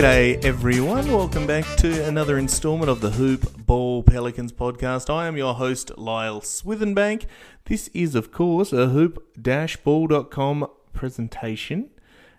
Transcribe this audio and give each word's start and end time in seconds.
G'day, 0.00 0.42
everyone. 0.42 1.12
Welcome 1.12 1.46
back 1.46 1.76
to 1.76 2.06
another 2.06 2.38
installment 2.38 2.88
of 2.88 3.02
the 3.02 3.10
Hoop 3.10 3.66
Ball 3.66 4.02
Pelicans 4.02 4.50
podcast. 4.50 5.12
I 5.12 5.26
am 5.26 5.36
your 5.36 5.52
host, 5.52 5.92
Lyle 5.98 6.40
Swithenbank. 6.40 7.26
This 7.66 7.88
is, 7.88 8.14
of 8.14 8.32
course, 8.32 8.72
a 8.72 8.86
hoop-ball.com 8.86 10.66
presentation. 10.94 11.90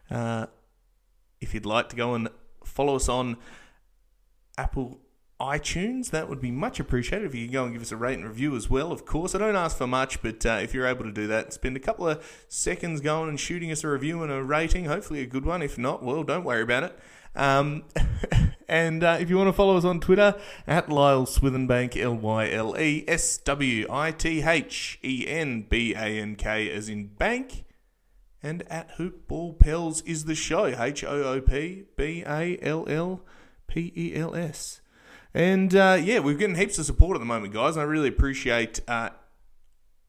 Uh, 0.09 0.48
if 1.40 1.53
you'd 1.53 1.68
like 1.68 1.90
to 1.90 1.95
go 1.95 2.16
and 2.16 2.30
follow 2.66 2.95
us 2.95 3.08
on 3.08 3.38
Apple 4.58 5.00
iTunes, 5.40 6.09
that 6.09 6.28
would 6.28 6.42
be 6.42 6.50
much 6.50 6.80
appreciated. 6.80 7.28
If 7.28 7.36
you 7.36 7.46
can 7.46 7.53
go 7.53 7.66
and 7.66 7.73
give 7.73 7.84
us 7.84 7.92
a 7.92 7.96
rate 7.96 8.18
and 8.18 8.28
review 8.28 8.56
as 8.56 8.72
well, 8.72 8.92
of 8.92 9.06
course. 9.06 9.36
I 9.36 9.38
don't 9.38 9.56
ask 9.56 9.78
for 9.78 9.86
much, 9.86 10.23
but 10.23 10.44
uh, 10.48 10.59
if 10.64 10.73
you're 10.73 10.88
able 10.88 11.03
to 11.03 11.12
do 11.12 11.28
that, 11.28 11.53
spend 11.53 11.78
a 11.78 11.80
couple 11.80 12.08
of 12.08 12.46
seconds 12.48 13.02
going 13.02 13.30
and 13.30 13.40
shooting 13.40 13.72
us 13.72 13.84
a 13.84 13.88
review 13.88 14.23
and 14.23 14.31
a 14.31 14.44
rating, 14.44 14.86
hopefully 14.86 15.22
a 15.22 15.28
good 15.28 15.46
one. 15.46 15.62
If 15.62 15.78
not, 15.78 16.02
well, 16.02 16.23
don't 16.23 16.44
worry 16.44 16.64
about 16.64 16.81
it. 16.81 17.00
Um, 17.36 17.84
and 18.68 19.04
uh, 19.04 19.18
if 19.20 19.30
you 19.30 19.38
want 19.38 19.48
to 19.48 19.54
follow 19.54 19.78
us 19.78 19.86
on 19.86 20.00
Twitter, 20.00 20.36
at 20.68 20.90
Lyle 20.90 21.26
Swithenbank, 21.26 21.98
L 21.98 22.16
Y 22.16 22.50
L 22.52 22.78
E 22.80 23.04
S 23.08 23.38
W 23.38 23.88
I 23.90 24.12
T 24.12 24.42
H 24.42 25.00
E 25.04 25.26
N 25.28 25.66
B 25.70 25.94
A 25.94 26.06
N 26.06 26.36
K, 26.36 26.70
as 26.72 26.90
in 26.90 27.08
bank. 27.08 27.66
And 28.44 28.64
at 28.72 28.92
Hoop 28.92 29.28
Ball 29.28 29.54
Pels 29.54 30.02
is 30.02 30.26
the 30.26 30.34
show, 30.34 30.66
H 30.66 31.04
O 31.04 31.24
O 31.24 31.42
P 31.42 31.86
B 31.96 32.24
A 32.26 32.58
L 32.62 32.86
L 32.88 33.22
P 33.68 33.94
E 33.96 34.16
L 34.16 34.36
S. 34.36 34.82
And 35.34 35.74
uh, 35.76 35.98
yeah, 36.02 36.20
we're 36.20 36.36
getting 36.36 36.56
heaps 36.56 36.78
of 36.78 36.86
support 36.86 37.16
at 37.16 37.20
the 37.20 37.26
moment, 37.26 37.54
guys. 37.54 37.78
I 37.78 37.84
really 37.84 38.09
appreciate 38.09 38.82
uh, 38.88 39.12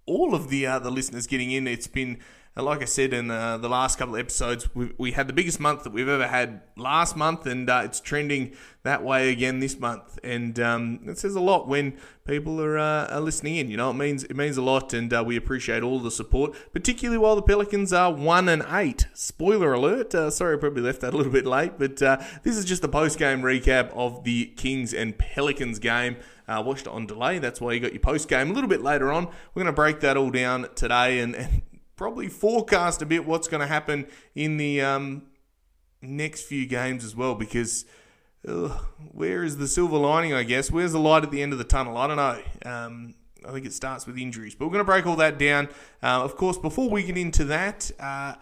all 0.06 0.34
of 0.34 0.49
the 0.49 0.66
uh, 0.66 0.78
the 0.78 0.91
listeners 0.91 1.27
getting 1.27 1.50
in. 1.53 1.66
It's 1.69 1.87
been 1.87 2.19
and 2.54 2.66
like 2.66 2.82
I 2.82 2.84
said 2.84 3.14
in 3.14 3.30
uh, 3.30 3.56
the 3.56 3.68
last 3.68 3.98
couple 3.98 4.14
of 4.14 4.20
episodes, 4.20 4.68
we, 4.74 5.12
had 5.12 5.26
the 5.26 5.32
biggest 5.32 5.58
month 5.58 5.84
that 5.84 5.92
we've 5.92 6.08
ever 6.08 6.26
had 6.26 6.60
last 6.76 7.16
month, 7.16 7.46
and 7.46 7.70
uh, 7.70 7.80
it's 7.84 7.98
trending 7.98 8.54
that 8.82 9.02
way 9.02 9.30
again 9.30 9.60
this 9.60 9.78
month. 9.80 10.18
And 10.22 10.60
um, 10.60 11.00
it 11.06 11.16
says 11.16 11.34
a 11.34 11.40
lot 11.40 11.66
when 11.66 11.96
people 12.26 12.60
are, 12.60 12.76
uh, 12.78 13.06
are, 13.06 13.20
listening 13.20 13.56
in. 13.56 13.70
You 13.70 13.78
know, 13.78 13.90
it 13.90 13.94
means 13.94 14.24
it 14.24 14.36
means 14.36 14.58
a 14.58 14.62
lot, 14.62 14.92
and 14.92 15.10
uh, 15.14 15.24
we 15.26 15.34
appreciate 15.34 15.82
all 15.82 15.98
the 15.98 16.10
support, 16.10 16.54
particularly 16.74 17.16
while 17.16 17.36
the 17.36 17.42
Pelicans 17.42 17.90
are 17.90 18.12
one 18.12 18.50
and 18.50 18.62
eight. 18.70 19.06
Spoiler 19.14 19.72
alert! 19.72 20.14
Uh, 20.14 20.28
sorry, 20.30 20.56
I 20.56 20.60
probably 20.60 20.82
left 20.82 21.00
that 21.00 21.14
a 21.14 21.16
little 21.16 21.32
bit 21.32 21.46
late, 21.46 21.78
but 21.78 22.02
uh, 22.02 22.19
this 22.42 22.58
is 22.58 22.66
just 22.66 22.84
a 22.84 22.88
post 22.88 23.19
game 23.19 23.40
recap 23.40 23.88
of 23.94 24.24
the 24.24 24.46
Kings 24.56 24.92
and 24.92 25.16
Pelicans 25.16 25.78
game. 25.78 26.16
Watched 26.48 26.86
it 26.86 26.92
on 26.92 27.06
delay. 27.06 27.38
That's 27.38 27.62
why 27.62 27.72
you 27.72 27.80
got 27.80 27.94
your 27.94 28.00
post 28.00 28.28
game 28.28 28.50
a 28.50 28.52
little 28.52 28.69
bit 28.69 28.82
later 28.82 29.10
on. 29.10 29.24
We're 29.24 29.62
going 29.62 29.66
to 29.69 29.72
break 29.72 30.00
that 30.00 30.19
all 30.19 30.28
down 30.28 30.69
today 30.74 31.20
and, 31.20 31.34
and 31.34 31.62
probably 32.02 32.26
forecast 32.26 33.00
a 33.00 33.06
bit 33.06 33.24
what's 33.24 33.46
going 33.46 33.60
to 33.60 33.66
happen 33.68 34.04
in 34.34 34.56
the 34.56 34.80
um, 34.80 35.22
next 36.00 36.42
few 36.42 36.66
games 36.66 37.04
as 37.04 37.14
well 37.14 37.36
because 37.36 37.84
ugh, 38.48 38.72
where 39.12 39.44
is 39.44 39.58
the 39.58 39.68
silver 39.68 39.96
lining, 39.96 40.34
I 40.34 40.42
guess? 40.42 40.68
Where's 40.68 40.90
the 40.90 40.98
light 40.98 41.22
at 41.22 41.30
the 41.30 41.40
end 41.40 41.52
of 41.52 41.60
the 41.60 41.64
tunnel? 41.64 41.96
I 41.96 42.08
don't 42.08 42.16
know. 42.16 42.42
Um, 42.68 43.14
I 43.48 43.52
think 43.52 43.66
it 43.66 43.72
starts 43.72 44.04
with 44.04 44.18
injuries. 44.18 44.56
But 44.56 44.66
we're 44.66 44.72
going 44.72 44.84
to 44.84 44.90
break 44.90 45.06
all 45.06 45.14
that 45.14 45.38
down. 45.38 45.68
Uh, 46.02 46.24
of 46.24 46.34
course, 46.34 46.58
before 46.58 46.90
we 46.90 47.04
get 47.04 47.16
into 47.16 47.44
that, 47.44 47.88
uh, 48.00 48.34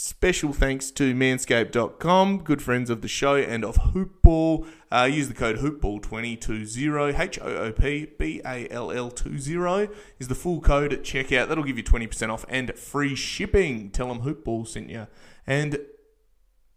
Special 0.00 0.52
thanks 0.52 0.92
to 0.92 1.12
manscaped.com, 1.12 2.44
good 2.44 2.62
friends 2.62 2.88
of 2.88 3.02
the 3.02 3.08
show 3.08 3.34
and 3.34 3.64
of 3.64 3.78
Hoopball. 3.78 4.64
Uh, 4.92 5.08
use 5.10 5.26
the 5.26 5.34
code 5.34 5.56
Hoopball2020, 5.56 7.18
H 7.18 7.38
O 7.42 7.48
O 7.48 7.72
P 7.72 8.06
B 8.16 8.40
A 8.46 8.68
L 8.70 8.92
L 8.92 9.10
20 9.10 9.88
is 10.20 10.28
the 10.28 10.36
full 10.36 10.60
code 10.60 10.92
at 10.92 11.02
checkout. 11.02 11.48
That'll 11.48 11.64
give 11.64 11.76
you 11.76 11.82
20% 11.82 12.32
off 12.32 12.44
and 12.48 12.72
free 12.78 13.16
shipping. 13.16 13.90
Tell 13.90 14.06
them 14.06 14.20
Hoopball 14.20 14.68
sent 14.68 14.88
you. 14.88 15.08
And 15.48 15.80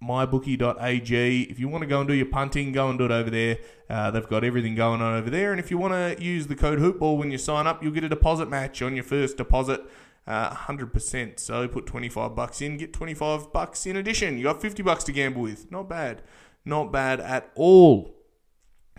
mybookie.ag. 0.04 1.42
If 1.44 1.60
you 1.60 1.70
want 1.70 1.84
to 1.84 1.88
go 1.88 2.00
and 2.00 2.10
do 2.10 2.16
your 2.16 2.26
punting, 2.26 2.72
go 2.72 2.90
and 2.90 2.98
do 2.98 3.06
it 3.06 3.12
over 3.12 3.30
there. 3.30 3.60
Uh, 3.88 4.10
they've 4.10 4.28
got 4.28 4.44
everything 4.44 4.74
going 4.74 5.00
on 5.00 5.14
over 5.14 5.30
there. 5.30 5.52
And 5.52 5.60
if 5.60 5.70
you 5.70 5.78
want 5.78 5.94
to 5.94 6.24
use 6.24 6.48
the 6.48 6.56
code 6.56 6.80
Hoopball 6.80 7.20
when 7.20 7.30
you 7.30 7.38
sign 7.38 7.68
up, 7.68 7.84
you'll 7.84 7.94
get 7.94 8.04
a 8.04 8.10
deposit 8.10 8.50
match 8.50 8.82
on 8.82 8.96
your 8.96 9.04
first 9.04 9.38
deposit 9.38 9.84
uh, 10.28 10.56
100%. 10.56 11.40
So 11.40 11.68
put 11.68 11.86
25 11.86 12.36
bucks 12.36 12.62
in, 12.62 12.78
get 12.78 12.94
25 12.94 13.52
bucks 13.52 13.86
in 13.86 13.96
addition. 13.96 14.38
You 14.38 14.44
got 14.44 14.62
50 14.62 14.84
bucks 14.84 15.04
to 15.06 15.12
gamble 15.12 15.42
with. 15.42 15.72
Not 15.72 15.90
bad. 15.90 16.22
Not 16.66 16.92
bad 16.92 17.20
at 17.20 17.52
all. 17.56 18.16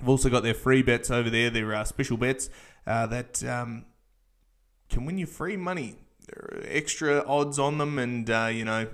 I've 0.00 0.09
also 0.09 0.28
got 0.28 0.43
their 0.43 0.55
free 0.55 0.83
bets 0.83 1.10
over 1.10 1.31
there, 1.31 1.49
their 1.49 1.75
uh, 1.75 1.84
special 1.84 2.16
bets 2.16 2.50
uh, 2.87 3.06
that 3.06 3.44
um, 3.44 3.84
can 4.88 5.05
win 5.05 5.19
you 5.19 5.27
free 5.27 5.56
money. 5.56 5.97
There 6.27 6.59
are 6.59 6.62
extra 6.66 7.25
odds 7.27 7.59
on 7.59 7.78
them, 7.78 7.99
and 7.99 8.28
uh, 8.28 8.50
you 8.53 8.65
know 8.65 8.89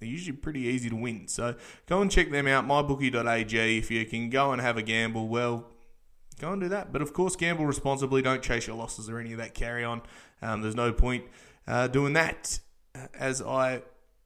they're 0.00 0.08
usually 0.08 0.36
pretty 0.36 0.60
easy 0.62 0.90
to 0.90 0.96
win. 0.96 1.28
So 1.28 1.54
go 1.86 2.02
and 2.02 2.10
check 2.10 2.30
them 2.30 2.48
out, 2.48 2.66
mybookie.ag. 2.66 3.78
If 3.78 3.90
you 3.90 4.04
can 4.04 4.30
go 4.30 4.52
and 4.52 4.60
have 4.60 4.76
a 4.76 4.82
gamble, 4.82 5.28
well, 5.28 5.68
go 6.40 6.52
and 6.52 6.60
do 6.60 6.68
that. 6.68 6.92
But 6.92 7.02
of 7.02 7.12
course, 7.12 7.36
gamble 7.36 7.66
responsibly. 7.66 8.22
Don't 8.22 8.42
chase 8.42 8.66
your 8.66 8.76
losses 8.76 9.08
or 9.08 9.18
any 9.18 9.32
of 9.32 9.38
that 9.38 9.54
carry 9.54 9.84
on. 9.84 10.02
Um, 10.42 10.62
there's 10.62 10.76
no 10.76 10.92
point 10.92 11.24
uh, 11.68 11.86
doing 11.86 12.14
that 12.14 12.58
as 13.14 13.42
I 13.42 13.82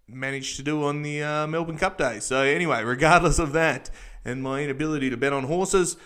managed 0.08 0.56
to 0.56 0.62
do 0.62 0.84
on 0.84 1.02
the 1.02 1.22
uh, 1.22 1.46
Melbourne 1.46 1.76
Cup 1.76 1.98
day. 1.98 2.20
So, 2.20 2.42
anyway, 2.42 2.82
regardless 2.84 3.38
of 3.38 3.52
that 3.52 3.90
and 4.24 4.42
my 4.42 4.62
inability 4.62 5.10
to 5.10 5.16
bet 5.16 5.32
on 5.32 5.44
horses, 5.44 5.96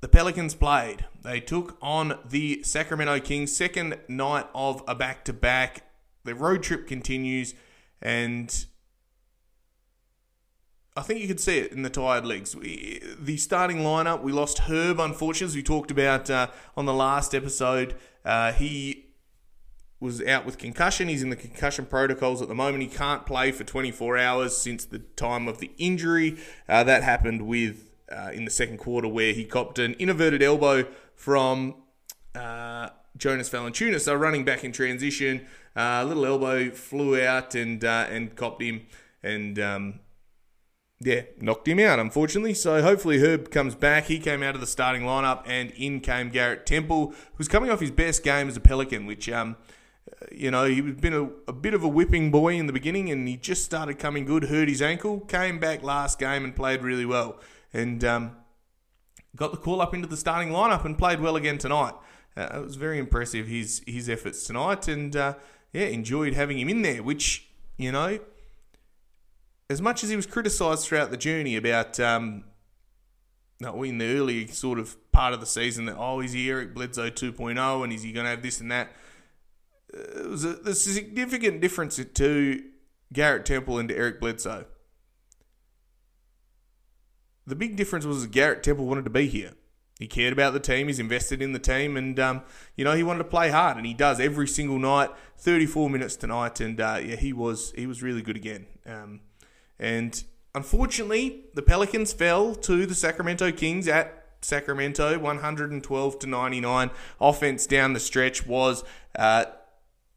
the 0.00 0.08
Pelicans 0.08 0.54
played. 0.54 1.04
They 1.22 1.40
took 1.40 1.76
on 1.82 2.18
the 2.26 2.62
Sacramento 2.62 3.20
Kings, 3.20 3.54
second 3.54 3.98
night 4.08 4.46
of 4.54 4.82
a 4.88 4.94
back 4.94 5.24
to 5.26 5.32
back. 5.32 5.82
The 6.24 6.34
road 6.34 6.62
trip 6.62 6.86
continues, 6.86 7.54
and 8.00 8.64
I 10.96 11.02
think 11.02 11.20
you 11.20 11.28
could 11.28 11.40
see 11.40 11.58
it 11.58 11.72
in 11.72 11.82
the 11.82 11.90
tired 11.90 12.24
legs. 12.24 12.54
We, 12.54 13.02
the 13.18 13.36
starting 13.36 13.78
lineup, 13.78 14.22
we 14.22 14.32
lost 14.32 14.60
Herb, 14.60 15.00
unfortunately, 15.00 15.46
as 15.46 15.56
we 15.56 15.62
talked 15.62 15.90
about 15.90 16.30
uh, 16.30 16.48
on 16.76 16.86
the 16.86 16.94
last 16.94 17.34
episode. 17.34 17.94
Uh, 18.24 18.52
he 18.52 19.09
was 20.00 20.22
out 20.22 20.46
with 20.46 20.56
concussion. 20.56 21.08
He's 21.08 21.22
in 21.22 21.28
the 21.28 21.36
concussion 21.36 21.84
protocols 21.84 22.40
at 22.40 22.48
the 22.48 22.54
moment. 22.54 22.82
He 22.82 22.88
can't 22.88 23.26
play 23.26 23.52
for 23.52 23.64
24 23.64 24.16
hours 24.16 24.56
since 24.56 24.84
the 24.84 24.98
time 24.98 25.46
of 25.46 25.58
the 25.58 25.70
injury. 25.76 26.38
Uh, 26.68 26.82
that 26.84 27.02
happened 27.02 27.46
with 27.46 27.90
uh, 28.10 28.30
in 28.32 28.44
the 28.44 28.50
second 28.50 28.78
quarter 28.78 29.06
where 29.06 29.32
he 29.32 29.44
copped 29.44 29.78
an 29.78 29.94
inverted 29.98 30.42
elbow 30.42 30.86
from 31.14 31.74
uh, 32.34 32.88
Jonas 33.16 33.50
Valanciunas. 33.50 34.00
So 34.00 34.14
running 34.14 34.44
back 34.44 34.64
in 34.64 34.72
transition, 34.72 35.46
a 35.76 35.82
uh, 35.82 36.04
little 36.04 36.24
elbow 36.24 36.70
flew 36.70 37.22
out 37.22 37.54
and 37.54 37.84
uh, 37.84 38.06
and 38.10 38.34
copped 38.34 38.62
him 38.62 38.86
and. 39.22 39.58
Um, 39.58 40.00
yeah, 41.02 41.22
knocked 41.40 41.66
him 41.66 41.78
out, 41.78 41.98
unfortunately. 41.98 42.52
So 42.52 42.82
hopefully 42.82 43.20
Herb 43.20 43.50
comes 43.50 43.74
back. 43.74 44.04
He 44.04 44.18
came 44.18 44.42
out 44.42 44.54
of 44.54 44.60
the 44.60 44.66
starting 44.66 45.00
lineup, 45.00 45.42
and 45.46 45.70
in 45.70 46.00
came 46.00 46.28
Garrett 46.28 46.66
Temple, 46.66 47.14
who's 47.36 47.48
coming 47.48 47.70
off 47.70 47.80
his 47.80 47.90
best 47.90 48.22
game 48.22 48.48
as 48.48 48.56
a 48.58 48.60
Pelican, 48.60 49.06
which 49.06 49.26
um, 49.30 49.56
you 50.30 50.50
know, 50.50 50.64
he's 50.64 50.94
been 50.94 51.14
a, 51.14 51.24
a, 51.48 51.52
bit 51.52 51.74
of 51.74 51.82
a 51.82 51.88
whipping 51.88 52.30
boy 52.30 52.54
in 52.54 52.66
the 52.66 52.72
beginning, 52.72 53.10
and 53.10 53.26
he 53.26 53.36
just 53.36 53.64
started 53.64 53.98
coming 53.98 54.24
good. 54.24 54.44
Hurt 54.44 54.68
his 54.68 54.82
ankle, 54.82 55.20
came 55.20 55.58
back 55.58 55.82
last 55.82 56.18
game 56.18 56.44
and 56.44 56.54
played 56.54 56.82
really 56.82 57.06
well, 57.06 57.40
and 57.72 58.04
um, 58.04 58.36
got 59.34 59.50
the 59.50 59.56
call 59.56 59.80
up 59.80 59.94
into 59.94 60.06
the 60.06 60.16
starting 60.16 60.50
lineup 60.50 60.84
and 60.84 60.98
played 60.98 61.20
well 61.20 61.36
again 61.36 61.58
tonight. 61.58 61.94
Uh, 62.36 62.48
it 62.54 62.62
was 62.62 62.76
very 62.76 62.98
impressive 62.98 63.46
his 63.46 63.82
his 63.86 64.08
efforts 64.08 64.46
tonight, 64.46 64.88
and 64.88 65.16
uh, 65.16 65.34
yeah, 65.72 65.86
enjoyed 65.86 66.34
having 66.34 66.58
him 66.58 66.68
in 66.68 66.82
there. 66.82 67.02
Which 67.02 67.48
you 67.78 67.90
know, 67.90 68.18
as 69.70 69.80
much 69.80 70.04
as 70.04 70.10
he 70.10 70.16
was 70.16 70.26
criticised 70.26 70.86
throughout 70.86 71.10
the 71.10 71.16
journey 71.16 71.56
about. 71.56 71.98
Um, 71.98 72.44
in 73.62 73.98
the 73.98 74.16
early 74.16 74.46
sort 74.46 74.78
of 74.78 74.96
part 75.12 75.34
of 75.34 75.40
the 75.40 75.44
season 75.44 75.84
that 75.84 75.94
oh 75.98 76.20
is 76.20 76.32
he 76.32 76.48
Eric 76.48 76.72
Bledsoe 76.72 77.10
2.0 77.10 77.84
and 77.84 77.92
is 77.92 78.02
he 78.02 78.10
going 78.10 78.24
to 78.24 78.30
have 78.30 78.40
this 78.40 78.58
and 78.58 78.72
that 78.72 78.90
it 79.92 80.28
was 80.28 80.44
a, 80.44 80.56
a 80.64 80.74
significant 80.74 81.60
difference 81.60 81.96
to 81.96 82.62
Garrett 83.12 83.44
Temple 83.44 83.78
and 83.78 83.88
to 83.88 83.96
Eric 83.96 84.20
Bledsoe. 84.20 84.66
The 87.46 87.56
big 87.56 87.76
difference 87.76 88.04
was 88.04 88.26
Garrett 88.26 88.62
Temple 88.62 88.86
wanted 88.86 89.04
to 89.04 89.10
be 89.10 89.26
here. 89.26 89.52
He 89.98 90.06
cared 90.06 90.32
about 90.32 90.52
the 90.52 90.60
team. 90.60 90.86
He's 90.86 90.98
invested 90.98 91.42
in 91.42 91.52
the 91.52 91.58
team, 91.58 91.96
and 91.96 92.18
um, 92.18 92.42
you 92.76 92.84
know 92.84 92.94
he 92.94 93.02
wanted 93.02 93.18
to 93.18 93.28
play 93.28 93.50
hard, 93.50 93.76
and 93.76 93.84
he 93.84 93.92
does 93.92 94.18
every 94.20 94.48
single 94.48 94.78
night. 94.78 95.10
Thirty-four 95.36 95.90
minutes 95.90 96.16
tonight, 96.16 96.60
and 96.60 96.80
uh, 96.80 97.00
yeah, 97.04 97.16
he 97.16 97.32
was 97.32 97.72
he 97.76 97.86
was 97.86 98.02
really 98.02 98.22
good 98.22 98.36
again. 98.36 98.66
Um, 98.86 99.20
and 99.78 100.22
unfortunately, 100.54 101.46
the 101.54 101.62
Pelicans 101.62 102.12
fell 102.12 102.54
to 102.54 102.86
the 102.86 102.94
Sacramento 102.94 103.52
Kings 103.52 103.88
at 103.88 104.26
Sacramento, 104.40 105.18
one 105.18 105.38
hundred 105.38 105.70
and 105.70 105.82
twelve 105.82 106.18
to 106.20 106.26
ninety-nine. 106.26 106.90
Offense 107.20 107.66
down 107.66 107.92
the 107.92 108.00
stretch 108.00 108.46
was. 108.46 108.84
Uh, 109.18 109.46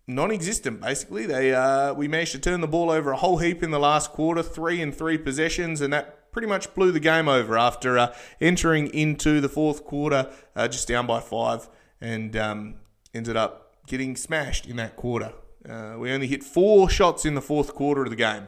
non-existent 0.07 0.81
basically. 0.81 1.25
They 1.25 1.53
uh, 1.53 1.94
we 1.94 2.07
managed 2.07 2.33
to 2.33 2.39
turn 2.39 2.61
the 2.61 2.67
ball 2.67 2.89
over 2.89 3.11
a 3.11 3.17
whole 3.17 3.38
heap 3.38 3.63
in 3.63 3.71
the 3.71 3.79
last 3.79 4.11
quarter, 4.11 4.44
three 4.44 4.81
and 4.81 4.95
three 4.95 5.17
possessions, 5.17 5.81
and 5.81 5.94
that 5.94 6.31
pretty 6.31 6.47
much 6.47 6.73
blew 6.73 6.91
the 6.91 7.00
game 7.00 7.27
over 7.27 7.57
after 7.57 7.97
uh, 7.97 8.13
entering 8.41 8.88
into 8.88 9.39
the 9.39 9.50
fourth 9.50 9.85
quarter 9.85 10.31
uh, 10.55 10.67
just 10.67 10.88
down 10.88 11.07
by 11.07 11.19
five, 11.19 11.69
and 12.01 12.35
um, 12.35 12.75
ended 13.13 13.38
up 13.38 13.75
getting 13.88 14.15
smashed 14.15 14.65
in 14.65 14.75
that 14.75 14.95
quarter. 14.95 15.33
Uh, 15.67 15.95
we 15.97 16.11
only 16.11 16.27
hit 16.27 16.44
four 16.44 16.89
shots 16.89 17.25
in 17.25 17.35
the 17.35 17.41
fourth 17.41 17.73
quarter 17.73 18.03
of 18.03 18.09
the 18.09 18.15
game, 18.15 18.47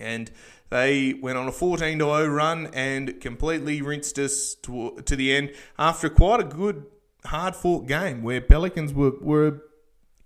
and. 0.00 0.30
They 0.68 1.14
went 1.14 1.38
on 1.38 1.46
a 1.46 1.52
14 1.52 1.96
0 1.96 2.26
run 2.26 2.70
and 2.74 3.20
completely 3.20 3.80
rinsed 3.82 4.18
us 4.18 4.56
to, 4.62 5.00
to 5.06 5.14
the 5.14 5.32
end 5.32 5.52
after 5.78 6.08
quite 6.08 6.40
a 6.40 6.42
good, 6.42 6.86
hard 7.24 7.54
fought 7.54 7.86
game 7.86 8.24
where 8.24 8.40
Pelicans 8.40 8.92
were, 8.92 9.12
were 9.20 9.62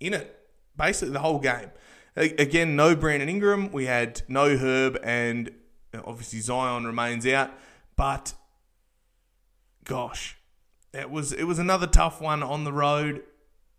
in 0.01 0.13
it 0.13 0.41
basically 0.77 1.13
the 1.13 1.19
whole 1.19 1.39
game. 1.39 1.71
Again, 2.15 2.75
no 2.75 2.95
Brandon 2.95 3.29
Ingram. 3.29 3.71
We 3.71 3.85
had 3.85 4.21
no 4.27 4.57
Herb, 4.57 4.99
and 5.01 5.51
obviously 6.03 6.39
Zion 6.39 6.85
remains 6.85 7.25
out. 7.25 7.51
But 7.95 8.33
gosh, 9.85 10.37
it 10.93 11.09
was 11.09 11.31
it 11.31 11.45
was 11.45 11.59
another 11.59 11.87
tough 11.87 12.19
one 12.19 12.43
on 12.43 12.65
the 12.65 12.73
road. 12.73 13.23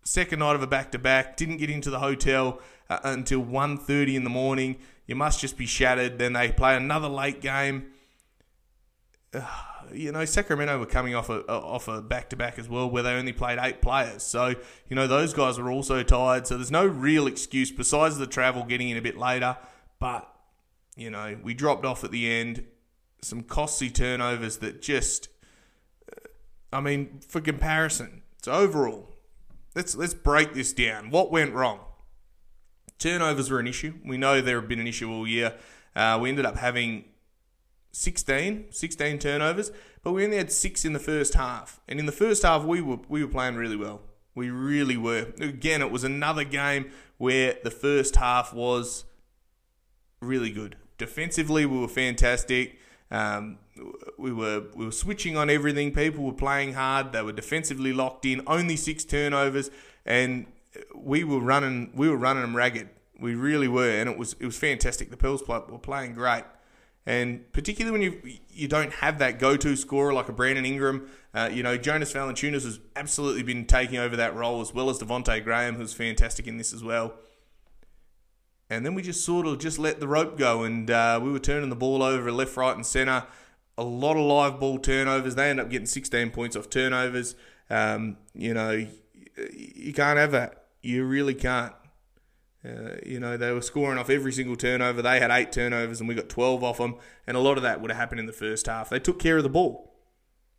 Second 0.03 0.39
night 0.39 0.55
of 0.55 0.63
a 0.63 0.67
back 0.67 0.91
to 0.93 0.99
back. 0.99 1.37
Didn't 1.37 1.57
get 1.57 1.69
into 1.69 1.89
the 1.89 1.99
hotel 1.99 2.59
uh, 2.89 2.99
until 3.03 3.41
1.30 3.41 4.15
in 4.15 4.23
the 4.25 4.29
morning. 4.29 4.77
You 5.05 5.15
must 5.15 5.39
just 5.39 5.57
be 5.57 5.65
shattered. 5.65 6.19
Then 6.19 6.33
they 6.33 6.51
play 6.51 6.75
another 6.75 7.07
late 7.07 7.39
game. 7.39 7.92
Uh, 9.33 9.41
you 9.91 10.11
know, 10.11 10.25
Sacramento 10.25 10.79
were 10.79 10.85
coming 10.85 11.15
off 11.15 11.29
a 11.29 11.45
off 11.47 11.87
a 11.87 12.01
back 12.01 12.29
to 12.29 12.35
back 12.35 12.57
as 12.57 12.69
well, 12.69 12.89
where 12.89 13.03
they 13.03 13.11
only 13.11 13.33
played 13.33 13.59
eight 13.61 13.81
players. 13.81 14.23
So 14.23 14.55
you 14.87 14.95
know 14.95 15.07
those 15.07 15.33
guys 15.33 15.59
were 15.59 15.71
also 15.71 16.03
tired. 16.03 16.47
So 16.47 16.55
there's 16.55 16.71
no 16.71 16.85
real 16.85 17.27
excuse 17.27 17.71
besides 17.71 18.17
the 18.17 18.27
travel 18.27 18.63
getting 18.63 18.89
in 18.89 18.97
a 18.97 19.01
bit 19.01 19.17
later. 19.17 19.57
But 19.99 20.29
you 20.95 21.09
know 21.09 21.37
we 21.43 21.53
dropped 21.53 21.85
off 21.85 22.03
at 22.03 22.11
the 22.11 22.31
end. 22.31 22.65
Some 23.21 23.41
costly 23.43 23.89
turnovers 23.89 24.57
that 24.57 24.81
just, 24.81 25.29
I 26.73 26.81
mean, 26.81 27.21
for 27.25 27.39
comparison, 27.39 28.21
so 28.41 28.51
overall, 28.51 29.15
let's 29.75 29.95
let's 29.95 30.13
break 30.13 30.53
this 30.53 30.73
down. 30.73 31.09
What 31.09 31.31
went 31.31 31.53
wrong? 31.53 31.79
Turnovers 32.99 33.49
were 33.49 33.59
an 33.59 33.67
issue. 33.67 33.93
We 34.05 34.17
know 34.17 34.41
there 34.41 34.59
have 34.59 34.67
been 34.67 34.79
an 34.79 34.87
issue 34.87 35.09
all 35.09 35.25
year. 35.25 35.55
Uh, 35.95 36.19
we 36.21 36.29
ended 36.29 36.45
up 36.45 36.57
having 36.57 37.05
16, 37.93 38.65
16 38.71 39.19
turnovers, 39.19 39.71
but 40.03 40.11
we 40.11 40.25
only 40.25 40.37
had 40.37 40.51
six 40.51 40.83
in 40.83 40.93
the 40.93 40.99
first 40.99 41.35
half. 41.35 41.79
And 41.87 41.99
in 41.99 42.05
the 42.05 42.11
first 42.11 42.43
half, 42.43 42.63
we 42.63 42.81
were 42.81 42.99
we 43.07 43.23
were 43.23 43.31
playing 43.31 43.55
really 43.55 43.77
well. 43.77 44.01
We 44.35 44.49
really 44.49 44.97
were. 44.97 45.27
Again, 45.39 45.81
it 45.81 45.91
was 45.91 46.03
another 46.03 46.43
game 46.43 46.91
where 47.17 47.55
the 47.63 47.71
first 47.71 48.15
half 48.15 48.51
was 48.51 49.05
really 50.19 50.49
good. 50.49 50.75
Defensively, 50.97 51.65
we 51.67 51.79
were 51.79 51.87
fantastic. 51.87 52.79
Um, 53.11 53.59
we 54.17 54.33
were 54.33 54.63
we 54.75 54.85
were 54.85 54.91
switching 54.91 55.37
on 55.37 55.51
everything. 55.51 55.93
People 55.93 56.23
were 56.23 56.33
playing 56.33 56.73
hard. 56.73 57.13
They 57.13 57.21
were 57.21 57.31
defensively 57.31 57.93
locked 57.93 58.25
in. 58.25 58.41
Only 58.47 58.75
six 58.75 59.05
turnovers, 59.05 59.69
and 60.03 60.47
we 60.95 61.23
were 61.23 61.39
running 61.39 61.91
we 61.93 62.09
were 62.09 62.17
running 62.17 62.41
them 62.41 62.55
ragged. 62.55 62.89
We 63.19 63.35
really 63.35 63.67
were, 63.67 63.89
and 63.89 64.09
it 64.09 64.17
was 64.17 64.35
it 64.39 64.47
was 64.47 64.57
fantastic. 64.57 65.11
The 65.11 65.17
Pearls 65.17 65.47
were 65.47 65.61
playing 65.77 66.15
great. 66.15 66.43
And 67.05 67.51
particularly 67.51 67.91
when 67.91 68.01
you 68.01 68.37
you 68.49 68.67
don't 68.67 68.93
have 68.93 69.19
that 69.19 69.37
go-to 69.37 69.75
scorer 69.75 70.13
like 70.13 70.29
a 70.29 70.33
Brandon 70.33 70.65
Ingram, 70.65 71.09
uh, 71.33 71.49
you 71.51 71.61
know 71.61 71.77
Jonas 71.77 72.13
Valanciunas 72.13 72.63
has 72.63 72.79
absolutely 72.95 73.43
been 73.43 73.65
taking 73.65 73.97
over 73.97 74.15
that 74.15 74.35
role 74.35 74.61
as 74.61 74.73
well 74.73 74.89
as 74.89 74.99
Devonte 74.99 75.43
Graham, 75.43 75.75
who's 75.75 75.93
fantastic 75.93 76.47
in 76.47 76.57
this 76.57 76.73
as 76.73 76.83
well. 76.83 77.15
And 78.69 78.85
then 78.85 78.95
we 78.95 79.01
just 79.01 79.25
sort 79.25 79.45
of 79.45 79.59
just 79.59 79.77
let 79.77 79.99
the 79.99 80.07
rope 80.07 80.37
go, 80.37 80.63
and 80.63 80.89
uh, 80.89 81.19
we 81.21 81.31
were 81.31 81.39
turning 81.39 81.69
the 81.69 81.75
ball 81.75 82.01
over 82.01 82.31
left, 82.31 82.55
right, 82.55 82.75
and 82.75 82.85
centre. 82.85 83.25
A 83.77 83.83
lot 83.83 84.15
of 84.15 84.23
live 84.23 84.59
ball 84.59 84.79
turnovers. 84.79 85.35
They 85.35 85.49
end 85.49 85.59
up 85.59 85.69
getting 85.69 85.87
16 85.87 86.29
points 86.29 86.55
off 86.55 86.69
turnovers. 86.69 87.35
Um, 87.69 88.17
you 88.33 88.53
know, 88.53 88.87
you 89.51 89.93
can't 89.93 90.17
have 90.17 90.31
that. 90.31 90.65
You 90.81 91.05
really 91.05 91.33
can't. 91.33 91.73
Uh, 92.65 92.95
you 93.05 93.19
know, 93.19 93.35
they 93.35 93.51
were 93.51 93.61
scoring 93.61 93.97
off 93.97 94.09
every 94.09 94.31
single 94.31 94.55
turnover. 94.55 95.01
They 95.01 95.19
had 95.19 95.31
eight 95.31 95.51
turnovers 95.51 95.99
and 95.99 96.07
we 96.07 96.15
got 96.15 96.29
12 96.29 96.63
off 96.63 96.77
them. 96.77 96.95
And 97.27 97.35
a 97.35 97.39
lot 97.39 97.57
of 97.57 97.63
that 97.63 97.81
would 97.81 97.91
have 97.91 97.99
happened 97.99 98.19
in 98.19 98.25
the 98.25 98.33
first 98.33 98.67
half. 98.67 98.89
They 98.89 98.99
took 98.99 99.19
care 99.19 99.37
of 99.37 99.43
the 99.43 99.49
ball. 99.49 99.93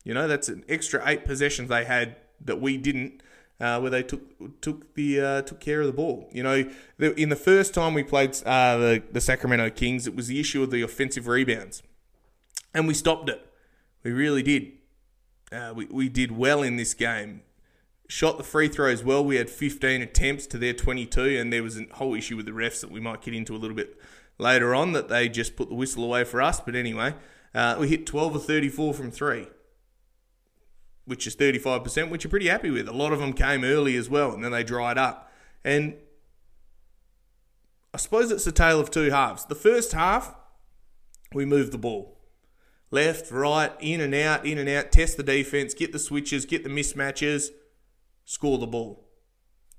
You 0.05 0.13
know, 0.13 0.29
that's 0.29 0.49
an 0.49 0.65
extra 0.69 1.03
eight 1.07 1.25
possessions 1.25 1.71
they 1.71 1.85
had 1.85 2.17
that 2.45 2.61
we 2.61 2.77
didn't, 2.77 3.23
uh, 3.59 3.81
where 3.81 3.91
they 3.91 4.03
took 4.03 4.61
took 4.61 4.95
the 4.95 5.21
uh, 5.21 5.43
took 5.43 5.61
care 5.61 5.81
of 5.81 5.87
the 5.87 5.95
ball. 5.95 6.29
You 6.31 6.43
know, 6.43 6.71
the, 6.99 7.19
in 7.19 7.31
the 7.31 7.37
first 7.37 7.73
time 7.73 7.95
we 7.95 8.03
played 8.03 8.37
uh, 8.45 8.77
the, 8.77 9.03
the 9.13 9.21
Sacramento 9.23 9.71
Kings, 9.71 10.07
it 10.07 10.15
was 10.15 10.27
the 10.27 10.39
issue 10.39 10.63
of 10.63 10.71
the 10.71 10.83
offensive 10.83 11.27
rebounds. 11.27 11.83
And 12.75 12.87
we 12.87 12.93
stopped 12.93 13.31
it. 13.31 13.41
We 14.03 14.13
really 14.13 14.43
did. 14.43 14.73
Uh, 15.51 15.73
we, 15.75 15.87
we 15.87 16.09
did 16.11 16.33
well 16.33 16.63
in 16.63 16.77
this 16.77 16.93
game 16.93 17.43
shot 18.09 18.39
the 18.39 18.45
free 18.45 18.69
throws 18.69 19.03
well. 19.03 19.25
We 19.25 19.37
had 19.37 19.49
15 19.49 20.03
attempts 20.03 20.47
to 20.49 20.59
their 20.59 20.73
22, 20.73 21.39
and 21.39 21.53
there 21.53 21.63
was 21.63 21.79
a 21.79 21.87
whole 21.93 22.15
issue 22.15 22.37
with 22.37 22.47
the 22.47 22.53
refs 22.53 22.81
that 22.81 22.91
we 22.91 23.01
might 23.01 23.23
get 23.23 23.35
into 23.35 23.55
a 23.55 23.59
little 23.59 23.77
bit 23.77 23.99
later 24.39 24.75
on 24.75 24.93
that 24.93 25.09
they 25.09 25.29
just 25.29 25.57
put 25.57 25.69
the 25.69 25.75
whistle 25.75 26.05
away 26.05 26.25
for 26.25 26.43
us. 26.43 26.61
But 26.61 26.75
anyway, 26.75 27.15
uh, 27.55 27.77
we 27.79 27.89
hit 27.89 28.07
12 28.07 28.37
or 28.37 28.39
34 28.39 28.95
from 28.95 29.11
three, 29.11 29.47
which 31.05 31.27
is 31.27 31.37
35%, 31.37 32.11
which 32.11 32.25
you're 32.25 32.31
pretty 32.31 32.49
happy 32.49 32.71
with. 32.71 32.89
A 32.89 32.93
lot 32.93 33.13
of 33.13 33.21
them 33.21 33.33
came 33.33 33.65
early 33.65 33.97
as 33.97 34.11
well, 34.11 34.33
and 34.33 34.45
then 34.45 34.53
they 34.53 34.65
dried 34.65 34.99
up. 34.99 35.33
And 35.65 35.95
I 37.93 37.97
suppose 37.97 38.31
it's 38.31 38.47
a 38.47 38.53
tale 38.53 38.81
of 38.81 38.91
two 38.91 39.11
halves. 39.11 39.47
The 39.47 39.55
first 39.55 39.93
half, 39.93 40.35
we 41.33 41.45
moved 41.45 41.73
the 41.73 41.79
ball. 41.79 42.19
Left, 42.91 43.31
right, 43.31 43.73
in 43.81 44.01
and 44.01 44.15
out, 44.15 44.47
in 44.47 44.59
and 44.59 44.69
out, 44.69 44.93
test 44.93 45.17
the 45.17 45.23
defense, 45.23 45.75
get 45.75 45.91
the 45.91 45.99
switches, 45.99 46.45
get 46.45 46.63
the 46.63 46.71
mismatches 46.71 47.49
score 48.25 48.59
the 48.59 48.67
ball. 48.67 49.09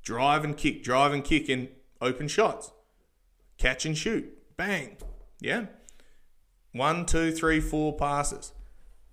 Drive 0.04 0.44
and 0.44 0.56
kick, 0.56 0.84
drive 0.84 1.14
and 1.14 1.24
kick 1.24 1.50
in 1.50 1.70
open 2.02 2.28
shots. 2.28 2.72
Catch 3.58 3.86
and 3.86 3.98
shoot. 3.98 4.32
Bang. 4.58 4.98
Yeah. 5.40 5.66
One, 6.72 7.06
two, 7.06 7.32
three, 7.32 7.60
four 7.60 7.96
passes. 7.96 8.52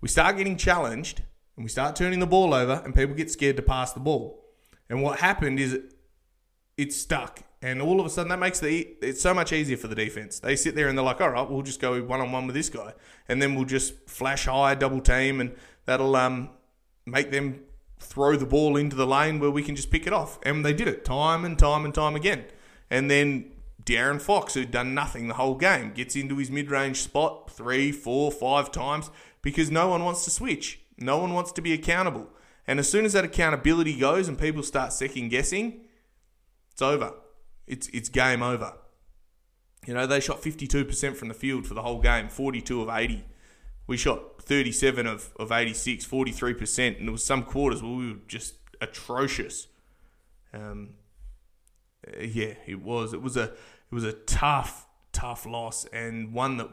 We 0.00 0.08
start 0.08 0.36
getting 0.36 0.56
challenged 0.56 1.22
and 1.56 1.64
we 1.64 1.70
start 1.70 1.96
turning 1.96 2.18
the 2.18 2.26
ball 2.26 2.52
over 2.52 2.82
and 2.84 2.94
people 2.94 3.14
get 3.14 3.30
scared 3.30 3.56
to 3.56 3.62
pass 3.62 3.92
the 3.92 4.00
ball. 4.00 4.44
And 4.88 5.02
what 5.02 5.20
happened 5.20 5.60
is 5.60 5.72
it, 5.72 5.94
it's 6.76 6.96
stuck. 6.96 7.42
And 7.62 7.80
all 7.80 8.00
of 8.00 8.06
a 8.06 8.10
sudden, 8.10 8.28
that 8.30 8.40
makes 8.40 8.58
the 8.58 8.88
it's 9.00 9.22
so 9.22 9.32
much 9.32 9.52
easier 9.52 9.76
for 9.76 9.86
the 9.86 9.94
defense. 9.94 10.40
They 10.40 10.56
sit 10.56 10.74
there 10.74 10.88
and 10.88 10.98
they're 10.98 11.04
like, 11.04 11.20
"All 11.20 11.30
right, 11.30 11.48
we'll 11.48 11.62
just 11.62 11.80
go 11.80 12.02
one 12.02 12.20
on 12.20 12.32
one 12.32 12.46
with 12.46 12.56
this 12.56 12.68
guy, 12.68 12.92
and 13.28 13.40
then 13.40 13.54
we'll 13.54 13.66
just 13.66 14.10
flash 14.10 14.46
high, 14.46 14.74
double 14.74 15.00
team, 15.00 15.40
and 15.40 15.54
that'll 15.84 16.16
um 16.16 16.50
make 17.06 17.30
them 17.30 17.60
throw 18.02 18.36
the 18.36 18.46
ball 18.46 18.76
into 18.76 18.96
the 18.96 19.06
lane 19.06 19.38
where 19.38 19.50
we 19.50 19.62
can 19.62 19.76
just 19.76 19.90
pick 19.90 20.06
it 20.06 20.12
off. 20.12 20.38
And 20.42 20.64
they 20.64 20.72
did 20.72 20.88
it 20.88 21.04
time 21.04 21.44
and 21.44 21.58
time 21.58 21.84
and 21.84 21.94
time 21.94 22.16
again. 22.16 22.44
And 22.90 23.10
then 23.10 23.52
De'Aaron 23.84 24.20
Fox, 24.20 24.54
who'd 24.54 24.70
done 24.70 24.94
nothing 24.94 25.28
the 25.28 25.34
whole 25.34 25.54
game, 25.54 25.92
gets 25.92 26.14
into 26.16 26.36
his 26.36 26.50
mid 26.50 26.70
range 26.70 27.02
spot 27.02 27.50
three, 27.50 27.92
four, 27.92 28.30
five 28.30 28.70
times 28.70 29.10
because 29.40 29.70
no 29.70 29.88
one 29.88 30.04
wants 30.04 30.24
to 30.24 30.30
switch. 30.30 30.80
No 30.98 31.18
one 31.18 31.32
wants 31.32 31.52
to 31.52 31.62
be 31.62 31.72
accountable. 31.72 32.28
And 32.66 32.78
as 32.78 32.88
soon 32.88 33.04
as 33.04 33.12
that 33.14 33.24
accountability 33.24 33.98
goes 33.98 34.28
and 34.28 34.38
people 34.38 34.62
start 34.62 34.92
second 34.92 35.30
guessing, 35.30 35.80
It's 36.70 36.82
over. 36.82 37.14
It's 37.66 37.88
it's 37.88 38.08
game 38.08 38.42
over. 38.42 38.74
You 39.86 39.94
know, 39.94 40.06
they 40.06 40.20
shot 40.20 40.40
52% 40.40 41.16
from 41.16 41.26
the 41.26 41.34
field 41.34 41.66
for 41.66 41.74
the 41.74 41.82
whole 41.82 42.00
game, 42.00 42.28
42 42.28 42.82
of 42.82 42.88
80. 42.88 43.24
We 43.88 43.96
shot 43.96 44.31
37 44.42 45.06
of, 45.06 45.32
of 45.38 45.52
86, 45.52 46.06
43%, 46.06 46.98
and 46.98 47.08
there 47.08 47.12
was 47.12 47.24
some 47.24 47.42
quarters 47.42 47.82
where 47.82 47.92
we 47.92 48.12
were 48.12 48.18
just 48.28 48.54
atrocious. 48.80 49.68
Um, 50.52 50.90
yeah, 52.20 52.54
it 52.66 52.82
was. 52.82 53.12
It 53.12 53.22
was 53.22 53.36
a 53.36 53.44
it 53.44 53.94
was 53.94 54.04
a 54.04 54.12
tough, 54.12 54.86
tough 55.12 55.46
loss, 55.46 55.84
and 55.86 56.32
one 56.32 56.56
that 56.56 56.68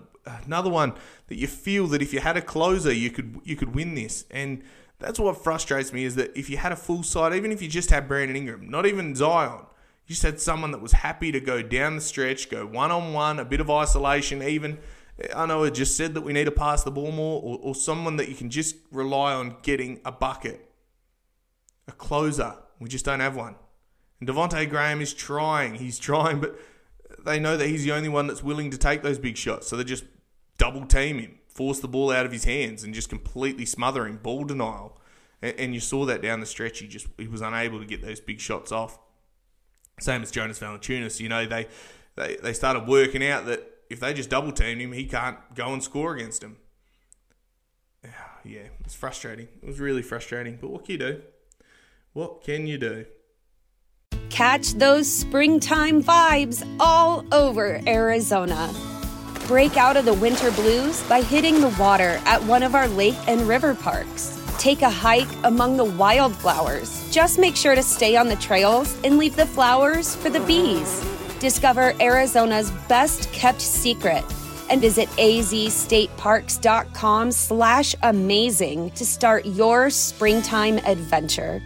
another 0.46 0.70
one 0.70 0.94
that 1.28 1.36
you 1.36 1.48
feel 1.48 1.88
that 1.88 2.02
if 2.02 2.14
you 2.14 2.20
had 2.20 2.38
a 2.38 2.42
closer, 2.42 2.92
you 2.92 3.12
could 3.12 3.40
you 3.44 3.56
could 3.56 3.76
win 3.76 3.96
this. 3.96 4.26
And 4.32 4.64
that's 4.98 5.20
what 5.20 5.42
frustrates 5.44 5.94
me 5.94 6.04
is 6.04 6.16
that 6.16 6.38
if 6.38 6.50
you 6.50 6.58
had 6.58 6.72
a 6.72 6.76
full 6.76 7.04
side, 7.04 7.34
even 7.34 7.52
if 7.52 7.62
you 7.62 7.68
just 7.68 7.90
had 7.90 8.08
Brandon 8.08 8.36
Ingram, 8.36 8.70
not 8.70 8.86
even 8.86 9.16
Zion, 9.16 9.66
you 10.06 10.14
just 10.14 10.24
had 10.24 10.40
someone 10.40 10.72
that 10.72 10.82
was 10.82 10.92
happy 10.92 11.32
to 11.32 11.40
go 11.40 11.62
down 11.62 11.96
the 11.96 12.02
stretch, 12.02 12.50
go 12.50 12.66
one 12.66 12.92
on 12.92 13.14
one, 13.14 13.40
a 13.40 13.46
bit 13.46 13.60
of 13.60 13.70
isolation, 13.70 14.42
even. 14.42 14.80
I 15.36 15.46
know 15.46 15.64
I 15.64 15.70
just 15.70 15.98
said 15.98 16.14
that 16.14 16.22
we 16.22 16.34
need 16.34 16.46
to 16.46 16.52
pass 16.52 16.84
the 16.84 16.92
ball 16.92 17.12
more, 17.12 17.42
or, 17.42 17.60
or 17.62 17.76
someone 17.76 18.16
that 18.18 18.30
you 18.30 18.36
can 18.36 18.50
just 18.50 18.76
rely 18.92 19.34
on 19.34 19.58
getting 19.62 20.00
a 20.06 20.12
bucket, 20.12 20.70
a 21.88 21.92
closer. 21.92 22.56
We 22.80 22.90
just 22.90 23.06
don't 23.06 23.20
have 23.20 23.36
one. 23.36 23.56
And 24.20 24.30
Devonte 24.30 24.70
Graham 24.70 25.02
is 25.02 25.14
trying. 25.14 25.76
He's 25.76 26.00
trying, 26.00 26.40
but 26.40 26.58
they 27.26 27.40
know 27.40 27.58
that 27.58 27.68
he's 27.68 27.84
the 27.84 27.92
only 27.92 28.10
one 28.10 28.28
that's 28.28 28.44
willing 28.44 28.72
to 28.72 28.78
take 28.78 29.04
those 29.04 29.18
big 29.18 29.38
shots. 29.38 29.68
So 29.68 29.76
they 29.76 29.84
just 29.84 30.06
double 30.58 30.86
team 30.86 31.20
him, 31.20 31.40
force 31.48 31.80
the 31.80 31.88
ball 31.88 32.12
out 32.12 32.26
of 32.26 32.32
his 32.32 32.46
hands, 32.46 32.84
and 32.84 32.94
just 32.94 33.10
completely 33.10 33.66
smother 33.66 34.06
him, 34.06 34.18
ball 34.18 34.46
denial. 34.46 35.00
And, 35.42 35.56
and 35.60 35.74
you 35.74 35.80
saw 35.80 36.06
that 36.06 36.22
down 36.22 36.40
the 36.40 36.46
stretch. 36.46 36.80
He 36.80 36.88
just 36.88 37.08
he 37.18 37.28
was 37.28 37.42
unable 37.42 37.80
to 37.80 37.86
get 37.86 38.02
those 38.02 38.20
big 38.20 38.40
shots 38.40 38.72
off. 38.72 39.00
Same 40.00 40.22
as 40.22 40.32
Jonas 40.32 40.60
Valanciunas. 40.60 41.20
You 41.20 41.30
know 41.30 41.46
they 41.46 41.68
they 42.16 42.38
they 42.38 42.54
started 42.54 42.88
working 42.88 43.26
out 43.26 43.46
that 43.48 43.79
if 43.90 44.00
they 44.00 44.14
just 44.14 44.30
double 44.30 44.52
teamed 44.52 44.82
him, 44.82 44.92
he 44.92 45.06
can't 45.06 45.38
go 45.56 45.74
and 45.74 45.84
score 45.84 46.16
against 46.16 46.44
him. 46.44 46.58
Yeah, 48.46 48.68
it's 48.86 48.96
frustrating. 48.96 49.48
It 49.62 49.68
was 49.68 49.80
really 49.80 50.02
frustrating. 50.02 50.58
But 50.62 50.70
what 50.70 50.86
can 50.86 50.94
you 50.94 50.98
do? 50.98 51.22
What 52.14 52.44
can 52.44 52.68
you 52.68 52.78
do? 52.78 53.06
Catch 54.30 54.74
those 54.76 55.12
springtime 55.12 56.02
vibes 56.02 56.66
all 56.80 57.26
over 57.34 57.82
Arizona. 57.86 58.74
Break 59.48 59.76
out 59.78 59.98
of 59.98 60.06
the 60.06 60.14
winter 60.14 60.52
blues 60.52 61.04
by 61.10 61.22
hitting 61.22 61.60
the 61.60 61.76
water 61.80 62.22
at 62.26 62.42
one 62.44 62.64
of 62.64 62.76
our 62.76 62.88
lake 62.88 63.18
and 63.28 63.42
river 63.42 63.76
parks. 63.76 64.40
Take 64.58 64.82
a 64.82 64.90
hike 64.90 65.28
among 65.44 65.78
the 65.78 65.86
wildflowers. 65.86 67.12
Just 67.12 67.40
make 67.40 67.56
sure 67.56 67.76
to 67.76 67.84
stay 67.84 68.16
on 68.16 68.28
the 68.28 68.36
trails 68.38 68.96
and 69.04 69.18
leave 69.18 69.36
the 69.36 69.46
flowers 69.46 70.16
for 70.16 70.30
the 70.30 70.42
bees. 70.42 71.04
Discover 71.40 71.94
Arizona's 72.02 72.72
best 72.90 73.32
kept 73.32 73.62
secret 73.62 74.26
and 74.70 74.82
visit 74.82 75.08
azstateparks.com 75.10 77.32
slash 77.32 77.96
amazing 78.04 78.90
to 78.92 79.06
start 79.06 79.46
your 79.46 79.90
springtime 79.90 80.78
adventure. 80.80 81.62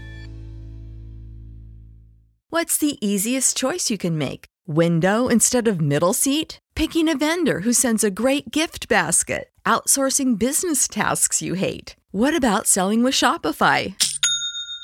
What's 2.50 2.78
the 2.78 3.04
easiest 3.06 3.58
choice 3.58 3.90
you 3.90 3.98
can 3.98 4.18
make? 4.18 4.46
Window 4.68 5.28
instead 5.28 5.68
of 5.68 5.82
middle 5.82 6.14
seat? 6.14 6.60
Picking 6.76 7.10
a 7.10 7.18
vendor 7.18 7.62
who 7.62 7.74
sends 7.74 8.04
a 8.04 8.12
great 8.12 8.52
gift 8.52 8.88
basket? 8.88 9.50
Outsourcing 9.66 10.38
business 10.38 10.88
tasks 10.88 11.42
you 11.42 11.56
hate? 11.56 11.96
What 12.12 12.36
about 12.36 12.68
selling 12.68 13.02
with 13.02 13.16
Shopify? 13.16 13.96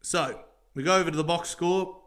So 0.00 0.40
we 0.74 0.82
go 0.82 0.96
over 0.96 1.10
to 1.10 1.16
the 1.16 1.24
box 1.24 1.50
score. 1.50 1.98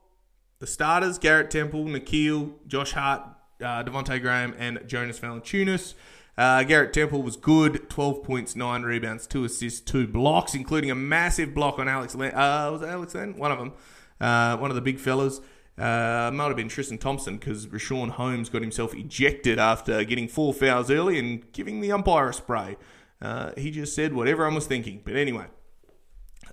The 0.59 0.67
starters: 0.67 1.17
Garrett 1.17 1.51
Temple, 1.51 1.85
Nickeil, 1.85 2.53
Josh 2.67 2.93
Hart, 2.93 3.21
uh, 3.61 3.83
Devonte 3.83 4.21
Graham, 4.21 4.55
and 4.57 4.79
Jonas 4.87 5.19
Valanciunas. 5.19 5.93
Uh, 6.37 6.63
Garrett 6.63 6.93
Temple 6.93 7.21
was 7.21 7.35
good, 7.35 7.89
12 7.91 8.23
points, 8.23 8.55
9 8.55 8.81
rebounds, 8.81 9.27
2 9.27 9.43
assists, 9.43 9.81
2 9.81 10.07
blocks, 10.07 10.55
including 10.55 10.89
a 10.89 10.95
massive 10.95 11.53
block 11.53 11.77
on 11.77 11.87
Alex 11.87 12.15
Len. 12.15 12.33
Uh, 12.33 12.71
was 12.71 12.81
Alex 12.81 13.13
then? 13.13 13.37
One 13.37 13.51
of 13.51 13.59
them. 13.59 13.73
Uh, 14.19 14.57
one 14.57 14.71
of 14.71 14.75
the 14.75 14.81
big 14.81 14.99
fellas. 14.99 15.41
Uh, 15.77 16.31
might 16.33 16.47
have 16.47 16.55
been 16.55 16.69
Tristan 16.69 16.97
Thompson 16.97 17.37
because 17.37 17.67
Richaun 17.67 18.09
Holmes 18.09 18.49
got 18.49 18.61
himself 18.61 18.95
ejected 18.95 19.59
after 19.59 20.03
getting 20.03 20.27
four 20.27 20.53
fouls 20.53 20.91
early 20.91 21.17
and 21.17 21.51
giving 21.51 21.81
the 21.81 21.91
umpire 21.91 22.29
a 22.29 22.33
spray. 22.33 22.77
Uh, 23.21 23.51
he 23.57 23.71
just 23.71 23.95
said 23.95 24.13
what 24.13 24.27
everyone 24.27 24.55
was 24.55 24.67
thinking. 24.67 25.01
But 25.03 25.15
anyway, 25.15 25.45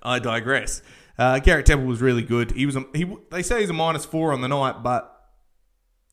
I 0.02 0.18
digress. 0.18 0.82
Uh, 1.18 1.38
Garrett 1.38 1.66
Temple 1.66 1.86
was 1.86 2.00
really 2.00 2.22
good. 2.22 2.52
He 2.52 2.66
was 2.66 2.76
a, 2.76 2.84
he. 2.94 3.06
They 3.30 3.42
say 3.42 3.60
he's 3.60 3.70
a 3.70 3.74
minus 3.74 4.04
four 4.04 4.32
on 4.32 4.40
the 4.40 4.48
night, 4.48 4.82
but 4.82 5.30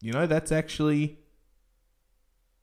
you 0.02 0.12
know 0.12 0.28
that's 0.28 0.52
actually 0.52 1.20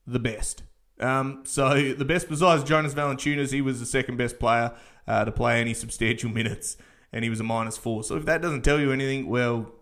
the 0.06 0.18
best. 0.18 0.62
Um, 1.00 1.42
so 1.44 1.92
the 1.92 2.04
best 2.04 2.28
besides 2.28 2.64
Jonas 2.64 2.94
Valanciunas, 2.94 3.52
he 3.52 3.60
was 3.60 3.80
the 3.80 3.86
second 3.86 4.16
best 4.16 4.38
player 4.38 4.72
uh, 5.08 5.24
to 5.24 5.32
play 5.32 5.60
any 5.60 5.74
substantial 5.74 6.30
minutes, 6.40 6.76
and 7.12 7.24
he 7.24 7.30
was 7.30 7.40
a 7.40 7.44
minus 7.44 7.76
four. 7.76 8.04
So 8.04 8.16
if 8.16 8.24
that 8.26 8.42
doesn't 8.42 8.62
tell 8.62 8.80
you 8.80 8.92
anything, 8.92 9.28
well, 9.28 9.72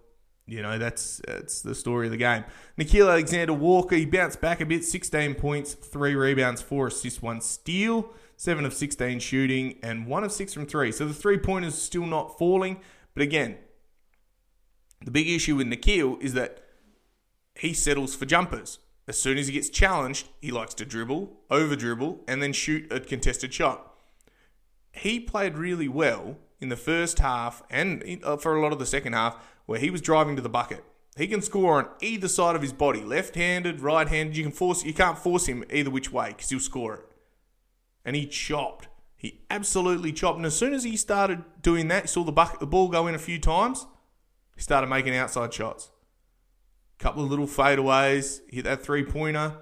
you 0.46 0.62
know 0.62 0.78
that's 0.78 1.20
that's 1.26 1.62
the 1.62 1.74
story 1.74 2.06
of 2.06 2.12
the 2.12 2.16
game. 2.16 2.44
Nickeil 2.78 3.08
Alexander 3.08 3.52
Walker, 3.52 3.96
he 3.96 4.06
bounced 4.06 4.40
back 4.40 4.60
a 4.60 4.66
bit, 4.66 4.84
16 4.84 5.34
points, 5.34 5.74
three 5.74 6.14
rebounds, 6.14 6.62
four 6.62 6.88
assists, 6.88 7.22
one 7.22 7.40
steal. 7.40 8.10
7 8.42 8.64
of 8.64 8.74
16 8.74 9.20
shooting, 9.20 9.78
and 9.84 10.04
1 10.04 10.24
of 10.24 10.32
6 10.32 10.52
from 10.52 10.66
3. 10.66 10.90
So 10.90 11.06
the 11.06 11.14
three 11.14 11.38
pointers 11.38 11.76
still 11.76 12.06
not 12.06 12.36
falling. 12.40 12.80
But 13.14 13.22
again, 13.22 13.56
the 15.04 15.12
big 15.12 15.28
issue 15.28 15.54
with 15.54 15.68
Nickeil 15.68 16.20
is 16.20 16.34
that 16.34 16.60
he 17.54 17.72
settles 17.72 18.16
for 18.16 18.26
jumpers. 18.26 18.80
As 19.06 19.16
soon 19.20 19.38
as 19.38 19.46
he 19.46 19.52
gets 19.52 19.68
challenged, 19.68 20.26
he 20.40 20.50
likes 20.50 20.74
to 20.74 20.84
dribble, 20.84 21.30
over 21.52 21.76
dribble, 21.76 22.24
and 22.26 22.42
then 22.42 22.52
shoot 22.52 22.92
a 22.92 22.98
contested 22.98 23.54
shot. 23.54 23.94
He 24.90 25.20
played 25.20 25.56
really 25.56 25.86
well 25.86 26.36
in 26.60 26.68
the 26.68 26.76
first 26.76 27.20
half 27.20 27.62
and 27.70 28.18
uh, 28.24 28.38
for 28.38 28.56
a 28.56 28.60
lot 28.60 28.72
of 28.72 28.80
the 28.80 28.86
second 28.86 29.12
half 29.12 29.36
where 29.66 29.78
he 29.78 29.88
was 29.88 30.00
driving 30.00 30.34
to 30.34 30.42
the 30.42 30.48
bucket. 30.48 30.82
He 31.16 31.28
can 31.28 31.42
score 31.42 31.78
on 31.78 31.88
either 32.00 32.26
side 32.26 32.56
of 32.56 32.62
his 32.62 32.72
body, 32.72 33.02
left-handed, 33.02 33.80
right-handed. 33.80 34.36
You 34.36 34.42
can 34.42 34.52
force 34.52 34.84
you 34.84 34.94
can't 34.94 35.16
force 35.16 35.46
him 35.46 35.62
either 35.70 35.90
which 35.90 36.10
way 36.10 36.30
because 36.30 36.50
he'll 36.50 36.58
score 36.58 36.94
it 36.94 37.11
and 38.04 38.16
he 38.16 38.26
chopped. 38.26 38.88
He 39.16 39.42
absolutely 39.50 40.12
chopped. 40.12 40.36
And 40.36 40.46
as 40.46 40.56
soon 40.56 40.74
as 40.74 40.84
he 40.84 40.96
started 40.96 41.44
doing 41.62 41.88
that, 41.88 42.02
he 42.02 42.08
saw 42.08 42.24
the, 42.24 42.32
bucket, 42.32 42.60
the 42.60 42.66
ball 42.66 42.88
go 42.88 43.06
in 43.06 43.14
a 43.14 43.18
few 43.18 43.38
times. 43.38 43.86
He 44.56 44.62
started 44.62 44.88
making 44.88 45.16
outside 45.16 45.54
shots. 45.54 45.90
Couple 46.98 47.24
of 47.24 47.30
little 47.30 47.46
fadeaways, 47.46 48.40
hit 48.48 48.64
that 48.64 48.82
three 48.82 49.04
pointer 49.04 49.56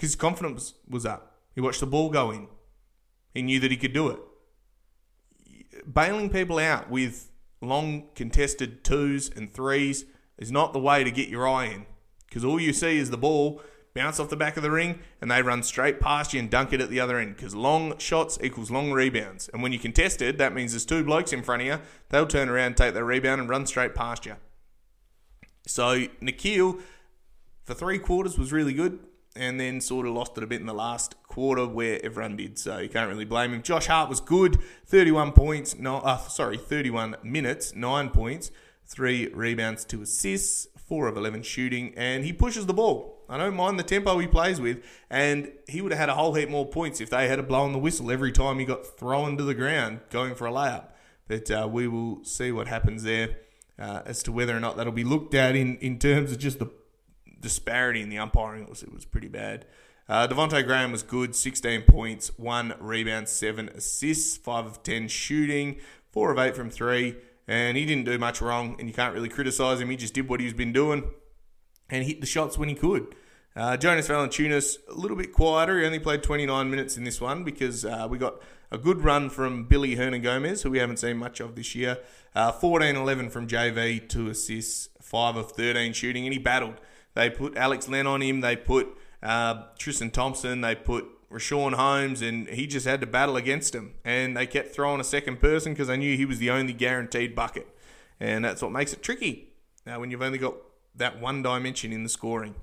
his 0.00 0.16
confidence 0.16 0.74
was 0.88 1.04
up. 1.04 1.36
He 1.54 1.60
watched 1.60 1.80
the 1.80 1.86
ball 1.86 2.10
go 2.10 2.30
in. 2.30 2.48
He 3.34 3.42
knew 3.42 3.60
that 3.60 3.70
he 3.70 3.76
could 3.76 3.92
do 3.92 4.08
it. 4.08 4.18
Bailing 5.86 6.30
people 6.30 6.58
out 6.58 6.90
with 6.90 7.30
long 7.60 8.08
contested 8.14 8.82
twos 8.82 9.28
and 9.28 9.52
threes 9.52 10.06
is 10.38 10.50
not 10.50 10.72
the 10.72 10.78
way 10.78 11.04
to 11.04 11.10
get 11.10 11.28
your 11.28 11.46
eye 11.46 11.66
in 11.66 11.86
because 12.26 12.44
all 12.44 12.58
you 12.58 12.72
see 12.72 12.96
is 12.96 13.10
the 13.10 13.18
ball 13.18 13.60
bounce 14.00 14.18
off 14.18 14.30
the 14.30 14.36
back 14.36 14.56
of 14.56 14.62
the 14.62 14.70
ring 14.70 14.98
and 15.20 15.30
they 15.30 15.42
run 15.42 15.62
straight 15.62 16.00
past 16.00 16.32
you 16.32 16.40
and 16.40 16.48
dunk 16.48 16.72
it 16.72 16.80
at 16.80 16.88
the 16.88 16.98
other 16.98 17.18
end 17.18 17.36
because 17.36 17.54
long 17.54 17.98
shots 17.98 18.38
equals 18.42 18.70
long 18.70 18.92
rebounds. 18.92 19.50
And 19.52 19.62
when 19.62 19.72
you 19.72 19.78
contest 19.78 20.22
it, 20.22 20.38
that 20.38 20.54
means 20.54 20.72
there's 20.72 20.86
two 20.86 21.04
blokes 21.04 21.34
in 21.34 21.42
front 21.42 21.60
of 21.60 21.68
you. 21.68 21.78
They'll 22.08 22.26
turn 22.26 22.48
around, 22.48 22.78
take 22.78 22.94
their 22.94 23.04
rebound, 23.04 23.42
and 23.42 23.50
run 23.50 23.66
straight 23.66 23.94
past 23.94 24.24
you. 24.24 24.36
So 25.66 26.06
Nickeil, 26.22 26.80
for 27.64 27.74
three 27.74 27.98
quarters, 27.98 28.38
was 28.38 28.52
really 28.52 28.72
good 28.72 29.00
and 29.36 29.60
then 29.60 29.82
sort 29.82 30.06
of 30.06 30.14
lost 30.14 30.38
it 30.38 30.44
a 30.44 30.46
bit 30.46 30.60
in 30.60 30.66
the 30.66 30.72
last 30.72 31.14
quarter 31.24 31.66
where 31.66 32.02
everyone 32.02 32.36
did. 32.36 32.58
So 32.58 32.78
you 32.78 32.88
can't 32.88 33.10
really 33.10 33.26
blame 33.26 33.52
him. 33.52 33.62
Josh 33.62 33.86
Hart 33.86 34.08
was 34.08 34.22
good, 34.22 34.56
31 34.86 35.32
points, 35.32 35.78
no, 35.78 35.98
uh, 35.98 36.16
sorry, 36.16 36.56
31 36.56 37.16
minutes, 37.22 37.74
nine 37.76 38.08
points, 38.08 38.50
three 38.86 39.28
rebounds, 39.28 39.84
two 39.84 40.00
assists, 40.00 40.68
four 40.90 41.06
of 41.06 41.16
11 41.16 41.44
shooting, 41.44 41.94
and 41.96 42.24
he 42.24 42.32
pushes 42.32 42.66
the 42.66 42.74
ball. 42.74 43.22
I 43.28 43.38
don't 43.38 43.54
mind 43.54 43.78
the 43.78 43.84
tempo 43.84 44.18
he 44.18 44.26
plays 44.26 44.60
with, 44.60 44.84
and 45.08 45.52
he 45.68 45.80
would 45.80 45.92
have 45.92 46.00
had 46.00 46.08
a 46.08 46.14
whole 46.14 46.34
heap 46.34 46.50
more 46.50 46.66
points 46.66 47.00
if 47.00 47.08
they 47.08 47.28
had 47.28 47.38
a 47.38 47.44
blow 47.44 47.60
on 47.60 47.72
the 47.72 47.78
whistle 47.78 48.10
every 48.10 48.32
time 48.32 48.58
he 48.58 48.64
got 48.64 48.84
thrown 48.98 49.36
to 49.36 49.44
the 49.44 49.54
ground 49.54 50.00
going 50.10 50.34
for 50.34 50.48
a 50.48 50.50
layup. 50.50 50.88
But 51.28 51.48
uh, 51.48 51.68
we 51.70 51.86
will 51.86 52.24
see 52.24 52.50
what 52.50 52.66
happens 52.66 53.04
there 53.04 53.36
uh, 53.78 54.02
as 54.04 54.24
to 54.24 54.32
whether 54.32 54.56
or 54.56 54.58
not 54.58 54.76
that'll 54.76 54.92
be 54.92 55.04
looked 55.04 55.32
at 55.32 55.54
in, 55.54 55.76
in 55.76 56.00
terms 56.00 56.32
of 56.32 56.40
just 56.40 56.58
the 56.58 56.68
disparity 57.38 58.02
in 58.02 58.08
the 58.08 58.18
umpiring. 58.18 58.64
It 58.64 58.68
was, 58.68 58.82
it 58.82 58.92
was 58.92 59.04
pretty 59.04 59.28
bad. 59.28 59.66
Uh, 60.08 60.26
Devonte 60.26 60.66
Graham 60.66 60.90
was 60.90 61.04
good, 61.04 61.36
16 61.36 61.82
points, 61.82 62.36
one 62.36 62.74
rebound, 62.80 63.28
seven 63.28 63.68
assists, 63.68 64.36
five 64.36 64.66
of 64.66 64.82
10 64.82 65.06
shooting, 65.06 65.76
four 66.10 66.32
of 66.32 66.38
eight 66.40 66.56
from 66.56 66.68
three, 66.68 67.14
and 67.50 67.76
he 67.76 67.84
didn't 67.84 68.04
do 68.04 68.16
much 68.16 68.40
wrong. 68.40 68.76
And 68.78 68.88
you 68.88 68.94
can't 68.94 69.12
really 69.12 69.28
criticise 69.28 69.80
him. 69.80 69.90
He 69.90 69.96
just 69.96 70.14
did 70.14 70.28
what 70.28 70.38
he's 70.38 70.52
been 70.52 70.72
doing 70.72 71.10
and 71.90 72.04
hit 72.04 72.20
the 72.20 72.26
shots 72.26 72.56
when 72.56 72.68
he 72.68 72.76
could. 72.76 73.14
Uh, 73.56 73.76
Jonas 73.76 74.06
Valanciunas 74.06 74.76
a 74.88 74.94
little 74.94 75.16
bit 75.16 75.32
quieter. 75.32 75.80
He 75.80 75.84
only 75.84 75.98
played 75.98 76.22
29 76.22 76.70
minutes 76.70 76.96
in 76.96 77.02
this 77.02 77.20
one 77.20 77.42
because 77.42 77.84
uh, 77.84 78.06
we 78.08 78.18
got 78.18 78.40
a 78.70 78.78
good 78.78 79.02
run 79.02 79.28
from 79.28 79.64
Billy 79.64 79.96
Hernangomez, 79.96 80.62
who 80.62 80.70
we 80.70 80.78
haven't 80.78 80.98
seen 80.98 81.16
much 81.16 81.40
of 81.40 81.56
this 81.56 81.74
year. 81.74 81.98
Uh, 82.36 82.52
14 82.52 82.94
11 82.94 83.30
from 83.30 83.48
JV, 83.48 84.08
two 84.08 84.30
assists, 84.30 84.88
five 85.02 85.34
of 85.34 85.50
13 85.50 85.92
shooting, 85.92 86.26
and 86.26 86.32
he 86.32 86.38
battled. 86.38 86.80
They 87.14 87.28
put 87.28 87.56
Alex 87.56 87.88
Len 87.88 88.06
on 88.06 88.22
him. 88.22 88.42
They 88.42 88.54
put 88.54 88.96
uh, 89.24 89.64
Tristan 89.76 90.12
Thompson. 90.12 90.60
They 90.60 90.76
put 90.76 91.06
Richaun 91.30 91.74
Holmes, 91.74 92.22
and 92.22 92.48
he 92.48 92.66
just 92.66 92.86
had 92.86 93.00
to 93.00 93.06
battle 93.06 93.36
against 93.36 93.74
him. 93.74 93.94
And 94.04 94.36
they 94.36 94.46
kept 94.46 94.74
throwing 94.74 95.00
a 95.00 95.04
second 95.04 95.40
person 95.40 95.72
because 95.72 95.88
they 95.88 95.96
knew 95.96 96.16
he 96.16 96.24
was 96.24 96.38
the 96.38 96.50
only 96.50 96.72
guaranteed 96.72 97.34
bucket. 97.34 97.68
And 98.18 98.44
that's 98.44 98.62
what 98.62 98.72
makes 98.72 98.92
it 98.92 99.02
tricky 99.02 99.52
uh, 99.86 99.98
when 99.98 100.10
you've 100.10 100.22
only 100.22 100.38
got 100.38 100.54
that 100.96 101.20
one 101.20 101.42
dimension 101.42 101.92
in 101.92 102.02
the 102.02 102.08
scoring. 102.08 102.54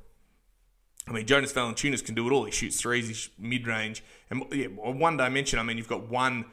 I 1.07 1.13
mean, 1.13 1.25
Jonas 1.25 1.53
Valanciunas 1.53 2.03
can 2.03 2.15
do 2.15 2.27
it 2.27 2.33
all. 2.33 2.43
He 2.43 2.51
shoots 2.51 2.81
threes, 2.81 3.07
he's 3.07 3.29
mid 3.39 3.65
range, 3.65 4.03
and 4.29 4.43
yeah, 4.51 4.67
one 4.67 5.15
dimension. 5.15 5.57
I 5.57 5.63
mean, 5.63 5.77
you've 5.77 5.87
got 5.87 6.09
one 6.09 6.45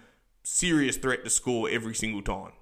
serious 0.45 0.97
threat 0.97 1.25
to 1.25 1.31
score 1.31 1.69
every 1.69 1.95
single 1.95 2.23
time. 2.23 2.53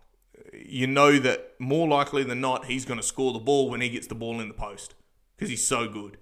You 0.54 0.86
know 0.86 1.18
that 1.18 1.54
more 1.58 1.86
likely 1.86 2.24
than 2.24 2.40
not, 2.40 2.64
he's 2.64 2.86
going 2.86 2.98
to 2.98 3.06
score 3.06 3.32
the 3.32 3.38
ball 3.38 3.68
when 3.68 3.82
he 3.82 3.90
gets 3.90 4.06
the 4.06 4.14
ball 4.14 4.40
in 4.40 4.48
the 4.48 4.54
post 4.54 4.94
because 5.36 5.50
he's 5.50 5.66
so 5.66 5.86
good. 5.86 6.16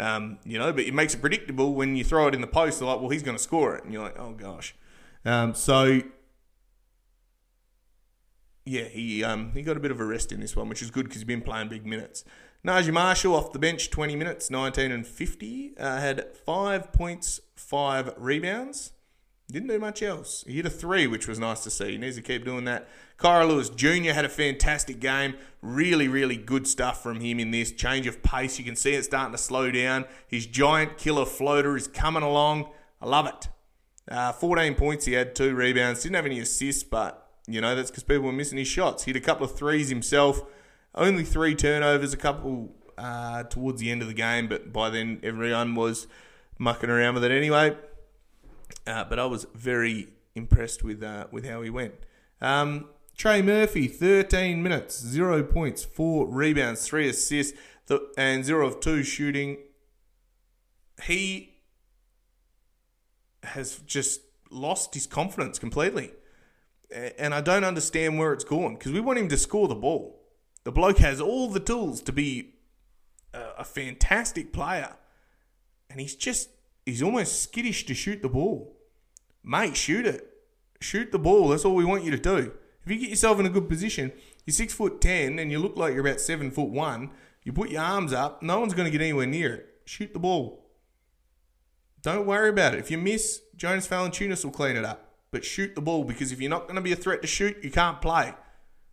Um, 0.00 0.38
you 0.44 0.58
know, 0.58 0.72
but 0.72 0.84
it 0.84 0.94
makes 0.94 1.14
it 1.14 1.20
predictable 1.20 1.74
when 1.74 1.94
you 1.94 2.04
throw 2.04 2.26
it 2.26 2.34
in 2.34 2.40
the 2.40 2.46
post. 2.46 2.78
They're 2.78 2.88
like, 2.88 3.00
well, 3.00 3.10
he's 3.10 3.22
going 3.22 3.36
to 3.36 3.42
score 3.42 3.76
it, 3.76 3.84
and 3.84 3.92
you're 3.92 4.02
like, 4.02 4.18
oh 4.18 4.32
gosh. 4.32 4.74
Um, 5.24 5.54
so 5.54 6.00
yeah, 8.64 8.84
he 8.84 9.22
um, 9.22 9.52
he 9.52 9.62
got 9.62 9.76
a 9.76 9.80
bit 9.80 9.90
of 9.90 10.00
a 10.00 10.04
rest 10.04 10.32
in 10.32 10.40
this 10.40 10.56
one, 10.56 10.68
which 10.68 10.82
is 10.82 10.90
good 10.90 11.04
because 11.04 11.16
he's 11.16 11.24
been 11.24 11.42
playing 11.42 11.68
big 11.68 11.84
minutes. 11.86 12.24
Naji 12.66 12.92
Marshall 12.92 13.34
off 13.34 13.52
the 13.52 13.58
bench, 13.58 13.90
20 13.90 14.16
minutes, 14.16 14.50
19 14.50 14.92
and 14.92 15.06
50. 15.06 15.72
Uh, 15.78 15.98
had 15.98 16.36
five 16.36 16.92
points, 16.92 17.40
five 17.54 18.12
rebounds. 18.18 18.92
Didn't 19.50 19.68
do 19.68 19.78
much 19.78 20.02
else. 20.02 20.44
He 20.46 20.54
hit 20.54 20.66
a 20.66 20.70
three, 20.70 21.06
which 21.06 21.26
was 21.26 21.38
nice 21.38 21.62
to 21.64 21.70
see. 21.70 21.92
He 21.92 21.98
needs 21.98 22.16
to 22.16 22.22
keep 22.22 22.44
doing 22.44 22.64
that. 22.64 22.88
Kira 23.18 23.48
Lewis 23.48 23.68
Jr. 23.68 24.12
had 24.12 24.24
a 24.24 24.28
fantastic 24.28 25.00
game. 25.00 25.34
Really, 25.60 26.08
really 26.08 26.36
good 26.36 26.66
stuff 26.66 27.02
from 27.02 27.20
him 27.20 27.40
in 27.40 27.50
this. 27.50 27.72
Change 27.72 28.06
of 28.06 28.22
pace. 28.22 28.58
You 28.58 28.64
can 28.64 28.76
see 28.76 28.94
it 28.94 29.04
starting 29.04 29.32
to 29.32 29.38
slow 29.38 29.70
down. 29.70 30.04
His 30.26 30.46
giant 30.46 30.98
killer 30.98 31.26
floater 31.26 31.76
is 31.76 31.88
coming 31.88 32.22
along. 32.22 32.70
I 33.00 33.08
love 33.08 33.26
it. 33.26 33.48
Uh, 34.10 34.32
14 34.32 34.74
points. 34.74 35.04
He 35.04 35.14
had 35.14 35.34
two 35.34 35.54
rebounds. 35.54 36.02
Didn't 36.02 36.16
have 36.16 36.26
any 36.26 36.40
assists, 36.40 36.84
but, 36.84 37.28
you 37.46 37.60
know, 37.60 37.74
that's 37.74 37.90
because 37.90 38.04
people 38.04 38.24
were 38.24 38.32
missing 38.32 38.58
his 38.58 38.68
shots. 38.68 39.04
Hit 39.04 39.16
a 39.16 39.20
couple 39.20 39.44
of 39.44 39.56
threes 39.56 39.88
himself. 39.88 40.42
Only 40.94 41.24
three 41.24 41.54
turnovers, 41.54 42.12
a 42.12 42.16
couple 42.16 42.74
uh, 42.96 43.44
towards 43.44 43.80
the 43.80 43.90
end 43.90 44.02
of 44.02 44.08
the 44.08 44.14
game, 44.14 44.48
but 44.48 44.72
by 44.72 44.90
then 44.90 45.20
everyone 45.22 45.74
was 45.74 46.06
mucking 46.58 46.90
around 46.90 47.14
with 47.14 47.24
it 47.24 47.30
anyway. 47.30 47.76
Uh, 48.86 49.04
but 49.04 49.18
I 49.18 49.26
was 49.26 49.46
very 49.54 50.08
impressed 50.34 50.82
with 50.82 51.02
uh, 51.02 51.26
with 51.30 51.46
how 51.46 51.62
he 51.62 51.70
went. 51.70 51.94
Um, 52.40 52.86
Trey 53.16 53.42
Murphy, 53.42 53.86
13 53.86 54.62
minutes, 54.62 54.98
zero 54.98 55.42
points, 55.42 55.84
four 55.84 56.26
rebounds, 56.26 56.86
three 56.86 57.08
assists, 57.08 57.58
and 58.16 58.44
zero 58.44 58.66
of 58.66 58.80
two 58.80 59.02
shooting. 59.02 59.58
He 61.02 61.58
has 63.42 63.80
just 63.86 64.22
lost 64.50 64.94
his 64.94 65.06
confidence 65.06 65.58
completely. 65.58 66.12
And 66.90 67.34
I 67.34 67.40
don't 67.40 67.64
understand 67.64 68.18
where 68.18 68.32
it's 68.32 68.42
gone 68.42 68.74
because 68.74 68.92
we 68.92 69.00
want 69.00 69.18
him 69.18 69.28
to 69.28 69.36
score 69.36 69.68
the 69.68 69.74
ball. 69.74 70.20
The 70.64 70.72
bloke 70.72 70.98
has 70.98 71.20
all 71.20 71.48
the 71.48 71.60
tools 71.60 72.02
to 72.02 72.12
be 72.12 72.54
a, 73.32 73.42
a 73.58 73.64
fantastic 73.64 74.52
player, 74.52 74.94
and 75.88 76.00
he's 76.00 76.16
just 76.16 76.48
he's 76.90 77.02
almost 77.02 77.42
skittish 77.42 77.86
to 77.86 77.94
shoot 77.94 78.22
the 78.22 78.28
ball. 78.28 78.76
Mate, 79.42 79.76
shoot 79.76 80.06
it. 80.06 80.26
Shoot 80.80 81.12
the 81.12 81.18
ball. 81.18 81.48
That's 81.48 81.64
all 81.64 81.74
we 81.74 81.84
want 81.84 82.04
you 82.04 82.10
to 82.10 82.18
do. 82.18 82.52
If 82.84 82.90
you 82.90 82.98
get 82.98 83.10
yourself 83.10 83.38
in 83.38 83.46
a 83.46 83.50
good 83.50 83.68
position, 83.68 84.12
you're 84.44 84.52
six 84.52 84.72
foot 84.72 85.00
ten 85.00 85.38
and 85.38 85.50
you 85.50 85.58
look 85.58 85.76
like 85.76 85.92
you're 85.92 86.06
about 86.06 86.20
seven 86.20 86.50
foot 86.50 86.70
one. 86.70 87.10
You 87.42 87.52
put 87.52 87.70
your 87.70 87.82
arms 87.82 88.12
up. 88.12 88.42
No 88.42 88.60
one's 88.60 88.74
going 88.74 88.90
to 88.90 88.90
get 88.90 89.02
anywhere 89.02 89.26
near 89.26 89.54
it. 89.54 89.66
Shoot 89.84 90.12
the 90.12 90.18
ball. 90.18 90.66
Don't 92.02 92.26
worry 92.26 92.48
about 92.48 92.74
it. 92.74 92.80
If 92.80 92.90
you 92.90 92.98
miss, 92.98 93.42
Jonas 93.56 93.86
Valanciunas 93.86 94.44
will 94.44 94.52
clean 94.52 94.76
it 94.76 94.84
up. 94.84 95.14
But 95.30 95.44
shoot 95.44 95.74
the 95.74 95.80
ball 95.80 96.04
because 96.04 96.32
if 96.32 96.40
you're 96.40 96.50
not 96.50 96.62
going 96.62 96.76
to 96.76 96.80
be 96.80 96.92
a 96.92 96.96
threat 96.96 97.22
to 97.22 97.28
shoot, 97.28 97.62
you 97.62 97.70
can't 97.70 98.00
play. 98.00 98.34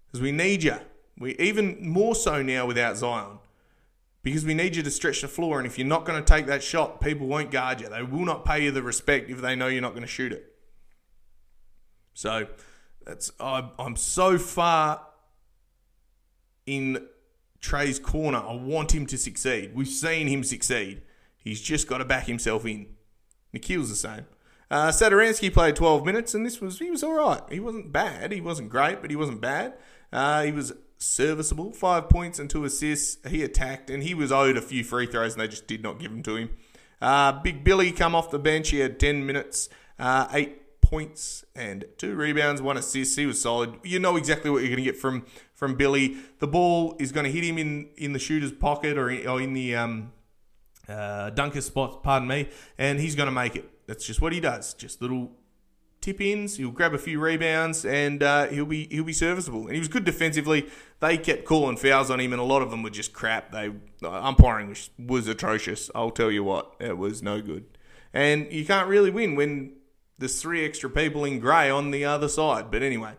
Because 0.07 0.21
we 0.21 0.31
need 0.31 0.63
you. 0.63 0.75
We 1.17 1.35
even 1.37 1.77
more 1.89 2.15
so 2.15 2.41
now 2.41 2.65
without 2.65 2.97
Zion. 2.97 3.39
Because 4.27 4.43
we 4.43 4.53
need 4.53 4.75
you 4.75 4.83
to 4.83 4.91
stretch 4.91 5.21
the 5.21 5.29
floor, 5.29 5.57
and 5.57 5.65
if 5.65 5.77
you're 5.77 5.87
not 5.87 6.03
going 6.03 6.21
to 6.21 6.33
take 6.33 6.47
that 6.47 6.61
shot, 6.61 6.99
people 6.99 7.27
won't 7.27 7.49
guard 7.49 7.79
you. 7.79 7.87
They 7.87 8.03
will 8.03 8.25
not 8.25 8.43
pay 8.43 8.61
you 8.61 8.71
the 8.71 8.83
respect 8.83 9.29
if 9.29 9.39
they 9.39 9.55
know 9.55 9.67
you're 9.67 9.81
not 9.81 9.91
going 9.91 10.01
to 10.01 10.05
shoot 10.05 10.33
it. 10.33 10.53
So 12.13 12.47
that's 13.05 13.31
I, 13.39 13.69
I'm 13.79 13.95
so 13.95 14.37
far 14.37 15.01
in 16.65 17.07
Trey's 17.61 17.99
corner. 17.99 18.39
I 18.39 18.53
want 18.53 18.93
him 18.93 19.05
to 19.05 19.17
succeed. 19.17 19.71
We've 19.73 19.87
seen 19.87 20.27
him 20.27 20.43
succeed. 20.43 21.03
He's 21.37 21.61
just 21.61 21.87
got 21.87 21.99
to 21.99 22.05
back 22.05 22.27
himself 22.27 22.65
in. 22.65 22.87
Nickeil's 23.53 23.87
the 23.87 23.95
same. 23.95 24.25
Uh, 24.69 24.89
Satoransky 24.89 25.53
played 25.53 25.77
12 25.77 26.05
minutes, 26.05 26.33
and 26.33 26.45
this 26.45 26.59
was 26.59 26.79
he 26.79 26.91
was 26.91 27.01
all 27.01 27.13
right. 27.13 27.43
He 27.49 27.61
wasn't 27.61 27.93
bad. 27.93 28.33
He 28.33 28.41
wasn't 28.41 28.67
great, 28.71 28.99
but 28.99 29.09
he 29.09 29.15
wasn't 29.15 29.39
bad. 29.39 29.75
Uh, 30.11 30.43
he 30.43 30.51
was 30.51 30.73
serviceable. 30.97 31.71
Five 31.71 32.09
points 32.09 32.39
and 32.39 32.49
two 32.49 32.65
assists. 32.65 33.17
He 33.27 33.43
attacked, 33.43 33.89
and 33.89 34.03
he 34.03 34.13
was 34.13 34.31
owed 34.31 34.57
a 34.57 34.61
few 34.61 34.83
free 34.83 35.05
throws, 35.05 35.33
and 35.33 35.41
they 35.41 35.47
just 35.47 35.67
did 35.67 35.83
not 35.83 35.99
give 35.99 36.11
them 36.11 36.23
to 36.23 36.35
him. 36.35 36.49
Uh, 37.01 37.31
Big 37.41 37.63
Billy 37.63 37.91
come 37.91 38.15
off 38.15 38.31
the 38.31 38.39
bench. 38.39 38.69
He 38.69 38.79
had 38.79 38.99
10 38.99 39.25
minutes, 39.25 39.69
uh, 39.99 40.27
eight 40.33 40.81
points 40.81 41.43
and 41.53 41.85
two 41.97 42.15
rebounds, 42.15 42.61
one 42.61 42.77
assist. 42.77 43.17
He 43.17 43.25
was 43.25 43.41
solid. 43.41 43.75
You 43.83 43.99
know 43.99 44.15
exactly 44.15 44.49
what 44.49 44.59
you're 44.59 44.69
going 44.69 44.77
to 44.77 44.83
get 44.83 44.97
from 44.97 45.25
from 45.53 45.75
Billy. 45.75 46.17
The 46.39 46.47
ball 46.47 46.95
is 46.99 47.11
going 47.11 47.25
to 47.25 47.31
hit 47.31 47.43
him 47.43 47.57
in, 47.57 47.89
in 47.97 48.13
the 48.13 48.19
shooter's 48.19 48.51
pocket 48.51 48.97
or 48.97 49.09
in, 49.09 49.27
or 49.27 49.41
in 49.41 49.53
the 49.53 49.75
um, 49.75 50.13
uh, 50.87 51.31
dunker 51.31 51.61
spot, 51.61 52.03
pardon 52.03 52.27
me, 52.27 52.49
and 52.77 52.99
he's 52.99 53.15
going 53.15 53.27
to 53.27 53.31
make 53.31 53.55
it. 53.55 53.69
That's 53.87 54.05
just 54.05 54.21
what 54.21 54.33
he 54.33 54.39
does. 54.39 54.73
Just 54.73 55.01
little 55.01 55.31
tip 56.07 56.21
ins. 56.21 56.55
He'll 56.55 56.71
grab 56.71 56.93
a 56.93 56.97
few 56.97 57.19
rebounds 57.19 57.83
and 57.83 58.23
uh, 58.23 58.47
he'll 58.47 58.65
be 58.65 58.87
he'll 58.89 59.03
be 59.03 59.13
serviceable. 59.13 59.63
And 59.63 59.73
he 59.73 59.79
was 59.79 59.89
good 59.89 60.05
defensively. 60.05 60.67
They 61.01 61.17
kept 61.17 61.43
calling 61.43 61.75
fouls 61.75 62.09
on 62.09 62.19
him, 62.19 62.31
and 62.31 62.41
a 62.41 62.45
lot 62.45 62.61
of 62.61 62.71
them 62.71 62.81
were 62.81 62.89
just 62.89 63.13
crap. 63.13 63.51
They 63.51 63.71
umpiring 64.01 64.69
was, 64.69 64.89
was 64.97 65.27
atrocious. 65.27 65.91
I'll 65.93 66.11
tell 66.11 66.31
you 66.31 66.43
what, 66.43 66.73
it 66.79 66.97
was 66.97 67.21
no 67.21 67.41
good. 67.41 67.65
And 68.13 68.51
you 68.51 68.65
can't 68.65 68.87
really 68.87 69.11
win 69.11 69.35
when 69.35 69.73
there's 70.17 70.41
three 70.41 70.65
extra 70.65 70.89
people 70.89 71.25
in 71.25 71.39
grey 71.39 71.69
on 71.69 71.91
the 71.91 72.05
other 72.05 72.29
side. 72.29 72.71
But 72.71 72.81
anyway, 72.81 73.13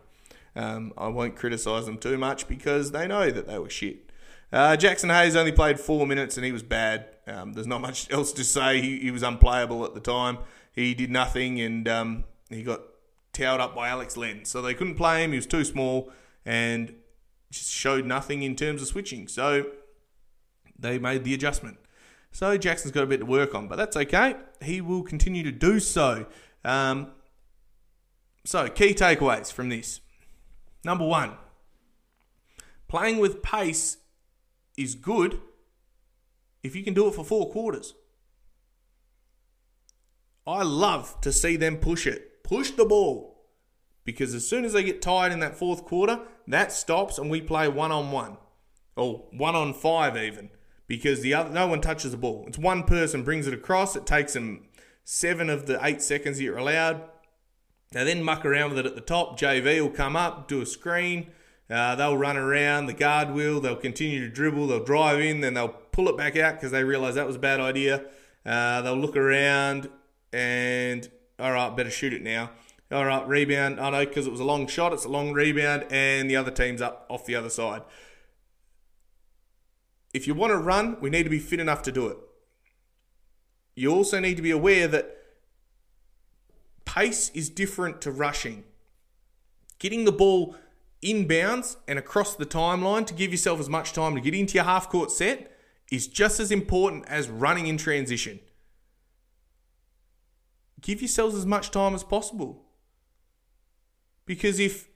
um, 0.55 0.91
I 0.97 1.07
won't 1.07 1.35
criticise 1.35 1.85
them 1.85 1.97
too 1.99 2.17
much 2.17 2.47
because 2.47 2.91
they 2.91 3.07
know 3.07 3.29
that 3.29 3.47
they 3.47 3.59
were 3.59 3.69
shit. 3.69 4.11
Uh, 4.51 4.75
Jaxson 4.75 5.13
Hayes 5.13 5.35
only 5.35 5.51
played 5.51 5.79
four 5.79 6.07
minutes 6.07 6.37
and 6.37 6.45
he 6.45 6.51
was 6.51 6.63
bad. 6.63 7.05
Um, 7.27 7.53
there's 7.53 7.67
not 7.67 7.81
much 7.89 8.11
else 8.11 8.33
to 8.33 8.43
say. 8.43 8.81
He, 8.81 8.99
he, 8.99 9.11
was 9.11 9.21
unplayable 9.21 9.85
at 9.85 9.93
the 9.93 9.99
time. 9.99 10.39
He 10.73 10.95
did 10.95 11.11
nothing 11.11 11.61
and 11.61 11.87
um, 11.87 12.23
he 12.49 12.63
got 12.63 12.81
towed 13.33 13.59
up 13.59 13.75
by 13.75 13.89
Alex 13.89 14.17
Len. 14.17 14.45
So 14.45 14.61
they 14.61 14.73
couldn't 14.73 14.95
play 14.95 15.23
him. 15.23 15.31
He 15.31 15.37
was 15.37 15.45
too 15.45 15.63
small. 15.63 16.11
and 16.45 16.95
just 17.51 17.71
showed 17.71 18.05
nothing 18.05 18.43
in 18.43 18.55
terms 18.55 18.81
of 18.81 18.87
switching. 18.87 19.27
So 19.27 19.65
they 20.77 20.99
made 20.99 21.23
the 21.23 21.33
adjustment. 21.33 21.77
So 22.31 22.57
Jaxson's 22.57 22.91
got 22.91 23.03
a 23.03 23.07
bit 23.07 23.17
to 23.17 23.25
work 23.25 23.55
on, 23.55 23.67
but 23.67 23.75
that's 23.75 23.97
okay. 23.97 24.35
He 24.61 24.81
will 24.81 25.03
continue 25.03 25.43
to 25.43 25.51
do 25.51 25.79
so. 25.79 26.27
Um, 26.63 27.11
so, 28.45 28.67
key 28.69 28.93
takeaways 28.93 29.51
from 29.51 29.69
this. 29.69 29.99
Number 30.83 31.05
one, 31.05 31.33
playing 32.87 33.19
with 33.19 33.43
pace 33.43 33.97
is 34.77 34.95
good 34.95 35.41
if 36.63 36.75
you 36.75 36.83
can 36.83 36.93
do 36.93 37.07
it 37.07 37.15
for 37.15 37.25
four 37.25 37.51
quarters. 37.51 37.93
I 40.47 40.63
love 40.63 41.19
to 41.21 41.31
see 41.31 41.57
them 41.57 41.77
push 41.77 42.07
it, 42.07 42.28
push 42.49 42.71
the 42.71 42.85
ball, 42.85 43.45
because 44.03 44.33
as 44.33 44.47
soon 44.47 44.65
as 44.65 44.73
they 44.73 44.83
get 44.83 45.01
tired 45.01 45.31
in 45.31 45.39
that 45.39 45.55
fourth 45.55 45.85
quarter, 45.85 46.19
that 46.47 46.71
stops 46.71 47.19
and 47.19 47.29
we 47.29 47.39
play 47.39 47.67
one 47.67 47.91
on 47.91 48.11
one, 48.11 48.37
or 48.95 49.27
one 49.31 49.55
on 49.55 49.73
five 49.73 50.17
even, 50.17 50.49
because 50.87 51.21
the 51.21 51.33
other 51.33 51.51
no 51.51 51.67
one 51.67 51.79
touches 51.79 52.11
the 52.11 52.17
ball. 52.17 52.45
It's 52.47 52.57
one 52.57 52.83
person 52.83 53.23
brings 53.23 53.45
it 53.45 53.53
across. 53.53 53.95
It 53.95 54.07
takes 54.07 54.33
them 54.33 54.67
seven 55.03 55.49
of 55.49 55.67
the 55.67 55.79
eight 55.85 56.01
seconds 56.01 56.41
you're 56.41 56.57
allowed. 56.57 57.03
They 57.91 58.03
then 58.03 58.23
muck 58.23 58.45
around 58.45 58.71
with 58.71 58.79
it 58.79 58.85
at 58.87 58.95
the 58.95 59.01
top. 59.01 59.39
JV 59.39 59.81
will 59.81 59.89
come 59.89 60.15
up, 60.15 60.47
do 60.47 60.61
a 60.61 60.65
screen. 60.65 61.31
Uh, 61.69 61.95
they'll 61.95 62.17
run 62.17 62.35
around 62.35 62.87
the 62.87 62.93
guard 62.93 63.31
will. 63.31 63.59
They'll 63.59 63.75
continue 63.75 64.21
to 64.21 64.29
dribble. 64.29 64.67
They'll 64.67 64.83
drive 64.83 65.19
in. 65.19 65.41
Then 65.41 65.53
they'll 65.53 65.69
pull 65.69 66.09
it 66.09 66.17
back 66.17 66.35
out 66.35 66.55
because 66.55 66.71
they 66.71 66.83
realise 66.83 67.15
that 67.15 67.27
was 67.27 67.35
a 67.35 67.39
bad 67.39 67.59
idea. 67.59 68.05
Uh, 68.43 68.81
they'll 68.81 68.97
look 68.97 69.15
around 69.15 69.89
and 70.33 71.09
all 71.39 71.51
right, 71.51 71.75
better 71.75 71.89
shoot 71.89 72.13
it 72.13 72.21
now. 72.21 72.51
All 72.91 73.05
right, 73.05 73.27
rebound. 73.27 73.79
I 73.79 73.89
know 73.91 74.05
because 74.05 74.25
it 74.25 74.31
was 74.31 74.39
a 74.39 74.45
long 74.45 74.67
shot. 74.67 74.93
It's 74.93 75.05
a 75.05 75.09
long 75.09 75.31
rebound, 75.31 75.85
and 75.91 76.29
the 76.29 76.35
other 76.35 76.51
team's 76.51 76.81
up 76.81 77.05
off 77.09 77.25
the 77.25 77.35
other 77.35 77.49
side. 77.49 77.83
If 80.13 80.25
you 80.25 80.33
want 80.33 80.51
to 80.51 80.57
run, 80.57 80.97
we 80.99 81.09
need 81.09 81.23
to 81.23 81.29
be 81.29 81.39
fit 81.39 81.59
enough 81.59 81.83
to 81.83 81.91
do 81.91 82.07
it. 82.07 82.17
You 83.75 83.93
also 83.93 84.19
need 84.19 84.35
to 84.37 84.41
be 84.41 84.51
aware 84.51 84.87
that 84.87 85.15
pace 86.85 87.29
is 87.35 87.49
different 87.49 88.01
to 88.01 88.11
rushing. 88.11 88.63
Getting 89.77 90.05
the 90.05 90.11
ball 90.11 90.55
inbounds 91.03 91.77
and 91.87 91.97
across 91.99 92.35
the 92.35 92.45
timeline 92.45 93.05
to 93.05 93.13
give 93.13 93.31
yourself 93.31 93.59
as 93.59 93.69
much 93.69 93.93
time 93.93 94.15
to 94.15 94.21
get 94.21 94.33
into 94.33 94.55
your 94.55 94.63
half 94.63 94.89
court 94.89 95.11
set 95.11 95.55
is 95.91 96.07
just 96.07 96.39
as 96.39 96.51
important 96.51 97.07
as 97.07 97.29
running 97.29 97.67
in 97.67 97.77
transition. 97.77 98.39
Give 100.81 101.01
yourselves 101.01 101.35
as 101.35 101.45
much 101.45 101.71
time 101.71 101.93
as 101.93 102.03
possible. 102.03 102.63
Because 104.25 104.59
if 104.59 104.87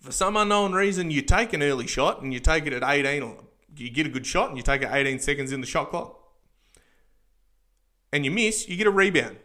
for 0.00 0.12
some 0.12 0.36
unknown 0.36 0.72
reason 0.72 1.10
you 1.10 1.22
take 1.22 1.52
an 1.52 1.62
early 1.62 1.86
shot 1.86 2.22
and 2.22 2.32
you 2.32 2.38
take 2.38 2.66
it 2.66 2.72
at 2.72 2.84
18 2.84 3.22
or 3.22 3.44
you 3.76 3.90
get 3.90 4.06
a 4.06 4.08
good 4.08 4.26
shot 4.26 4.48
and 4.48 4.56
you 4.56 4.62
take 4.62 4.82
it 4.82 4.88
18 4.90 5.18
seconds 5.18 5.52
in 5.52 5.60
the 5.60 5.66
shot 5.66 5.90
clock 5.90 6.18
and 8.12 8.24
you 8.24 8.30
miss, 8.30 8.68
you 8.68 8.76
get 8.76 8.86
a 8.86 8.90
rebound. 8.90 9.36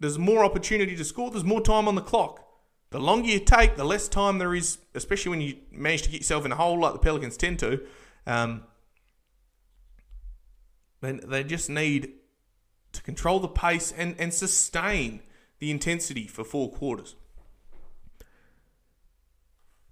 There's 0.00 0.18
more 0.18 0.44
opportunity 0.44 0.96
to 0.96 1.04
score, 1.04 1.30
there's 1.30 1.44
more 1.44 1.60
time 1.60 1.88
on 1.88 1.94
the 1.94 2.02
clock. 2.02 2.44
The 2.90 3.00
longer 3.00 3.28
you 3.28 3.40
take, 3.40 3.76
the 3.76 3.84
less 3.84 4.06
time 4.06 4.38
there 4.38 4.54
is, 4.54 4.78
especially 4.94 5.30
when 5.30 5.40
you 5.40 5.56
manage 5.70 6.02
to 6.02 6.10
get 6.10 6.20
yourself 6.20 6.44
in 6.44 6.52
a 6.52 6.56
hole 6.56 6.78
like 6.78 6.92
the 6.92 6.98
Pelicans 6.98 7.36
tend 7.36 7.58
to. 7.60 7.80
Um, 8.26 8.64
they, 11.00 11.12
they 11.12 11.42
just 11.42 11.70
need 11.70 12.12
to 12.92 13.02
control 13.02 13.40
the 13.40 13.48
pace 13.48 13.92
and, 13.92 14.14
and 14.18 14.32
sustain 14.32 15.20
the 15.58 15.70
intensity 15.70 16.26
for 16.26 16.44
four 16.44 16.70
quarters. 16.70 17.16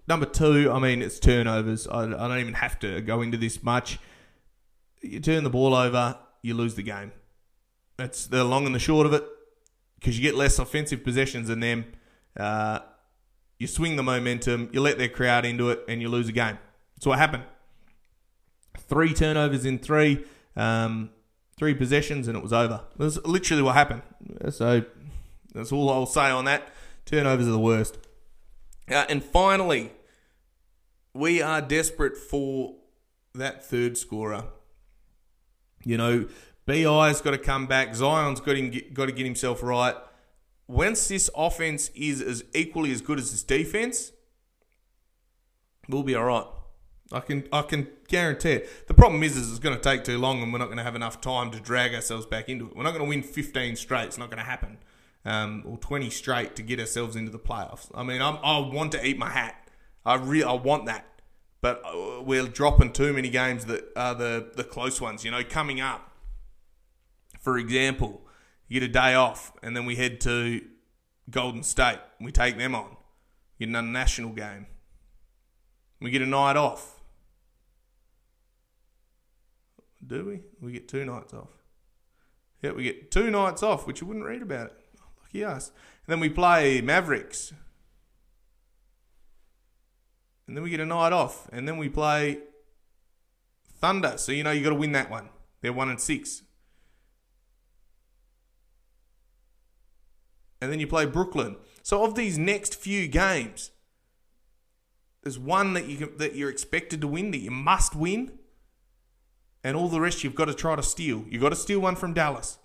Number 0.07 0.27
two, 0.27 0.71
I 0.73 0.79
mean, 0.81 1.03
it's 1.03 1.21
turnovers. 1.21 1.87
I, 1.87 2.03
I 2.03 2.29
don't 2.29 2.41
even 2.41 2.55
have 2.55 2.79
to 2.81 3.01
go 3.01 3.23
into 3.23 3.37
this 3.37 3.63
much. 3.63 3.99
You 5.03 5.21
turn 5.21 5.45
the 5.45 5.51
ball 5.51 5.75
over, 5.75 6.19
you 6.43 6.55
lose 6.55 6.75
the 6.75 6.83
game. 6.83 7.13
That's 7.97 8.27
the 8.27 8.45
long 8.45 8.67
and 8.67 8.75
the 8.75 8.81
short 8.81 9.07
of 9.07 9.13
it 9.13 9.25
because 9.99 10.19
you 10.19 10.23
get 10.23 10.35
less 10.35 10.59
offensive 10.59 11.05
possessions 11.05 11.49
than 11.49 11.61
them. 11.61 11.85
Uh, 12.37 12.81
you 13.59 13.67
swing 13.67 13.97
the 13.97 14.03
momentum, 14.03 14.71
you 14.73 14.81
let 14.81 14.99
their 14.99 15.09
crowd 15.09 15.45
into 15.45 15.71
it, 15.71 15.85
and 15.87 16.01
you 16.01 16.09
lose 16.09 16.29
a 16.29 16.33
game. 16.33 16.59
That's 16.97 17.07
what 17.07 17.19
happened. 17.19 17.45
Three 18.79 19.13
turnovers 19.13 19.67
in 19.67 19.79
three, 19.79 20.25
um, 20.57 21.11
three 21.61 21.75
possessions, 21.75 22.27
and 22.27 22.39
it 22.39 22.43
was 22.43 22.55
over. 22.55 22.81
That's 22.97 23.19
literally 23.19 23.63
what 23.63 23.75
happened. 23.75 24.01
So 24.49 24.83
that's 25.53 25.71
all 25.71 25.91
I'll 25.91 26.07
say 26.07 26.31
on 26.31 26.47
that. 26.47 26.67
Turnovers 27.05 27.47
are 27.47 27.51
the 27.51 27.59
worst. 27.59 27.99
Uh, 28.91 29.05
and 29.11 29.23
finally, 29.23 29.93
we 31.13 31.43
are 31.43 31.61
desperate 31.61 32.17
for 32.17 32.77
that 33.35 33.63
third 33.63 33.99
scorer. 33.99 34.45
You 35.85 35.99
know, 35.99 36.29
BI's 36.65 37.21
got 37.21 37.33
to 37.33 37.39
come 37.39 37.67
back. 37.67 37.95
Zion's 37.95 38.41
got, 38.41 38.57
him, 38.57 38.73
got 38.95 39.07
to 39.07 39.13
get 39.13 39.27
himself 39.27 39.63
right. 39.63 39.97
Once 40.67 41.09
this 41.09 41.29
offense 41.37 41.91
is 41.95 42.23
as 42.23 42.43
equally 42.55 42.91
as 42.91 43.03
good 43.03 43.19
as 43.19 43.33
this 43.33 43.43
defense, 43.43 44.13
we'll 45.91 46.05
be 46.05 46.15
all 46.15 46.25
right. 46.25 46.47
I 47.13 47.21
can 47.21 47.49
I 47.53 47.63
can 47.63 47.89
guarantee 48.09 48.53
it. 48.53 48.87
The 48.87 48.95
problem 48.95 49.23
is, 49.23 49.37
is 49.37 49.51
it's 49.51 49.59
going 49.59 49.77
to 49.77 49.83
take 49.83 50.05
too 50.05 50.19
long, 50.19 50.43
and 50.43 50.53
we're 50.53 50.59
not 50.59 50.67
going 50.67 50.79
to 50.79 50.85
have 50.85 50.95
enough 50.95 51.21
time 51.21 51.51
to 51.51 51.61
drag 51.61 51.95
ourselves 51.95 52.27
back 52.27 52.49
into 52.49 52.69
it. 52.69 52.77
We're 52.77 52.85
not 52.85 52.93
going 52.93 53.05
to 53.05 53.09
win 53.09 53.23
15 53.23 53.77
straight. 53.77 54.05
It's 54.05 54.19
not 54.19 54.29
going 54.29 54.39
to 54.39 54.45
happen, 54.45 54.79
um, 55.25 55.65
or 55.67 55.77
20 55.79 56.09
straight 56.11 56.55
to 56.57 56.63
get 56.63 56.79
ourselves 56.79 57.17
into 57.17 57.33
the 57.33 57.39
playoffs. 57.39 57.91
I 57.95 58.05
mean, 58.05 58.23
I'm, 58.23 58.39
i 58.43 58.59
want 58.59 58.93
to 58.93 59.05
eat 59.05 59.19
my 59.19 59.31
hat. 59.31 59.69
I 60.05 60.15
really 60.15 60.45
I 60.45 60.53
want 60.53 60.87
that, 60.87 61.05
but 61.61 61.83
uh, 61.85 62.23
we're 62.23 62.47
dropping 62.47 62.93
too 62.93 63.13
many 63.13 63.29
games 63.29 63.65
that 63.67 63.85
are 63.97 64.15
the 64.15 64.53
the 64.55 64.65
close 64.65 65.01
ones. 65.01 65.25
You 65.25 65.31
know, 65.31 65.43
coming 65.43 65.81
up. 65.81 66.07
For 67.41 67.57
example, 67.57 68.21
you 68.69 68.79
get 68.79 68.89
a 68.89 68.93
day 68.93 69.15
off, 69.15 69.53
and 69.63 69.75
then 69.75 69.85
we 69.87 69.97
head 69.97 70.21
to 70.23 70.61
Golden 71.29 71.63
State. 71.63 71.99
And 72.19 72.27
we 72.27 72.33
take 72.33 72.59
them 72.59 72.75
on. 72.75 72.97
Get 73.59 73.69
another 73.69 73.89
national 73.89 74.31
game. 74.31 74.67
We 76.01 76.11
get 76.11 76.23
a 76.23 76.27
night 76.27 76.57
off. 76.57 77.00
Do 80.07 80.25
we? 80.27 80.41
We 80.61 80.73
get 80.73 80.89
two 80.89 81.05
nights 81.05 81.35
off. 81.35 81.51
Yeah, 82.63 82.73
we 82.73 82.85
get 82.85 83.11
two 83.11 83.31
nights 83.31 83.63
off, 83.63 83.87
which 83.87 84.01
you 84.01 84.07
wouldn't 84.07 84.27
read 84.27 84.43
about 84.43 84.67
it. 84.67 84.77
Lucky 85.23 85.45
us. 85.45 85.69
And 86.07 86.13
then 86.13 86.21
we 86.21 86.29
play 86.29 86.81
Mavericks. 86.81 87.53
And 90.47 90.57
then 90.57 90.65
we 90.65 90.71
get 90.71 90.81
a 90.81 90.87
night 90.87 91.13
off. 91.13 91.49
And 91.53 91.69
then 91.69 91.77
we 91.77 91.89
play 91.89 92.39
Thunder. 93.81 94.15
So 94.17 94.33
you 94.33 94.43
know 94.43 94.51
you 94.51 94.63
got 94.63 94.71
to 94.71 94.75
win 94.75 94.93
that 94.93 95.11
one. 95.11 95.29
They're 95.61 95.73
one 95.73 95.89
and 95.89 96.01
six. 96.01 96.43
and 100.61 100.71
then 100.71 100.81
you 100.81 100.87
play 100.87 101.07
Brooklyn. 101.07 101.57
So 101.83 102.05
of 102.05 102.15
these 102.15 102.39
next 102.39 102.75
few 102.75 103.09
games, 103.09 103.71
there's 105.23 105.39
one 105.39 105.73
that 105.75 105.87
you 105.87 105.97
can, 105.97 106.17
that 106.19 106.35
you're 106.35 106.51
expected 106.51 107.01
to 107.01 107.09
win 107.09 107.31
that 107.31 107.39
you 107.39 107.51
must 107.51 107.95
win, 107.95 108.39
and 109.63 109.77
all 109.77 109.89
the 109.89 110.01
rest 110.01 110.25
you've 110.25 110.35
got 110.35 110.47
to 110.47 110.55
try 110.55 110.77
to 110.77 110.83
steal. 110.83 111.25
You've 111.29 111.43
got 111.43 111.51
to 111.51 111.57
steal 111.57 111.81
one 111.81 111.97
from 111.97 112.15
Dallas. 112.15 112.59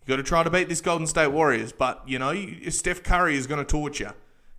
You've 0.00 0.08
got 0.08 0.16
to 0.16 0.22
try 0.22 0.42
to 0.42 0.50
beat 0.50 0.68
this 0.68 0.80
Golden 0.80 1.06
State 1.06 1.28
Warriors, 1.28 1.72
but 1.72 2.02
you 2.06 2.18
know 2.18 2.34
Steph 2.68 3.02
Curry 3.02 3.36
is 3.36 3.46
going 3.46 3.64
to 3.64 3.90
you. 3.98 4.10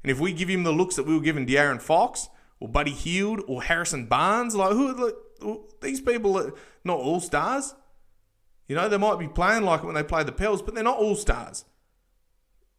And 0.03 0.11
if 0.11 0.19
we 0.19 0.33
give 0.33 0.49
him 0.49 0.63
the 0.63 0.71
looks 0.71 0.95
that 0.95 1.05
we 1.05 1.15
were 1.15 1.23
giving 1.23 1.45
De'Aaron 1.45 1.81
Fox 1.81 2.29
or 2.59 2.67
Buddy 2.67 2.91
Hield 2.91 3.41
or 3.47 3.63
Harrison 3.63 4.05
Barnes, 4.05 4.55
like 4.55 4.71
who, 4.71 4.93
like, 4.93 5.59
these 5.81 6.01
people 6.01 6.37
are 6.37 6.53
not 6.83 6.99
all 6.99 7.19
stars. 7.19 7.75
You 8.67 8.75
know 8.75 8.89
they 8.89 8.97
might 8.97 9.19
be 9.19 9.27
playing 9.27 9.63
like 9.63 9.81
it 9.81 9.85
when 9.85 9.95
they 9.95 10.03
play 10.03 10.23
the 10.23 10.31
Pels, 10.31 10.61
but 10.61 10.73
they're 10.75 10.83
not 10.83 10.97
all 10.97 11.15
stars 11.15 11.65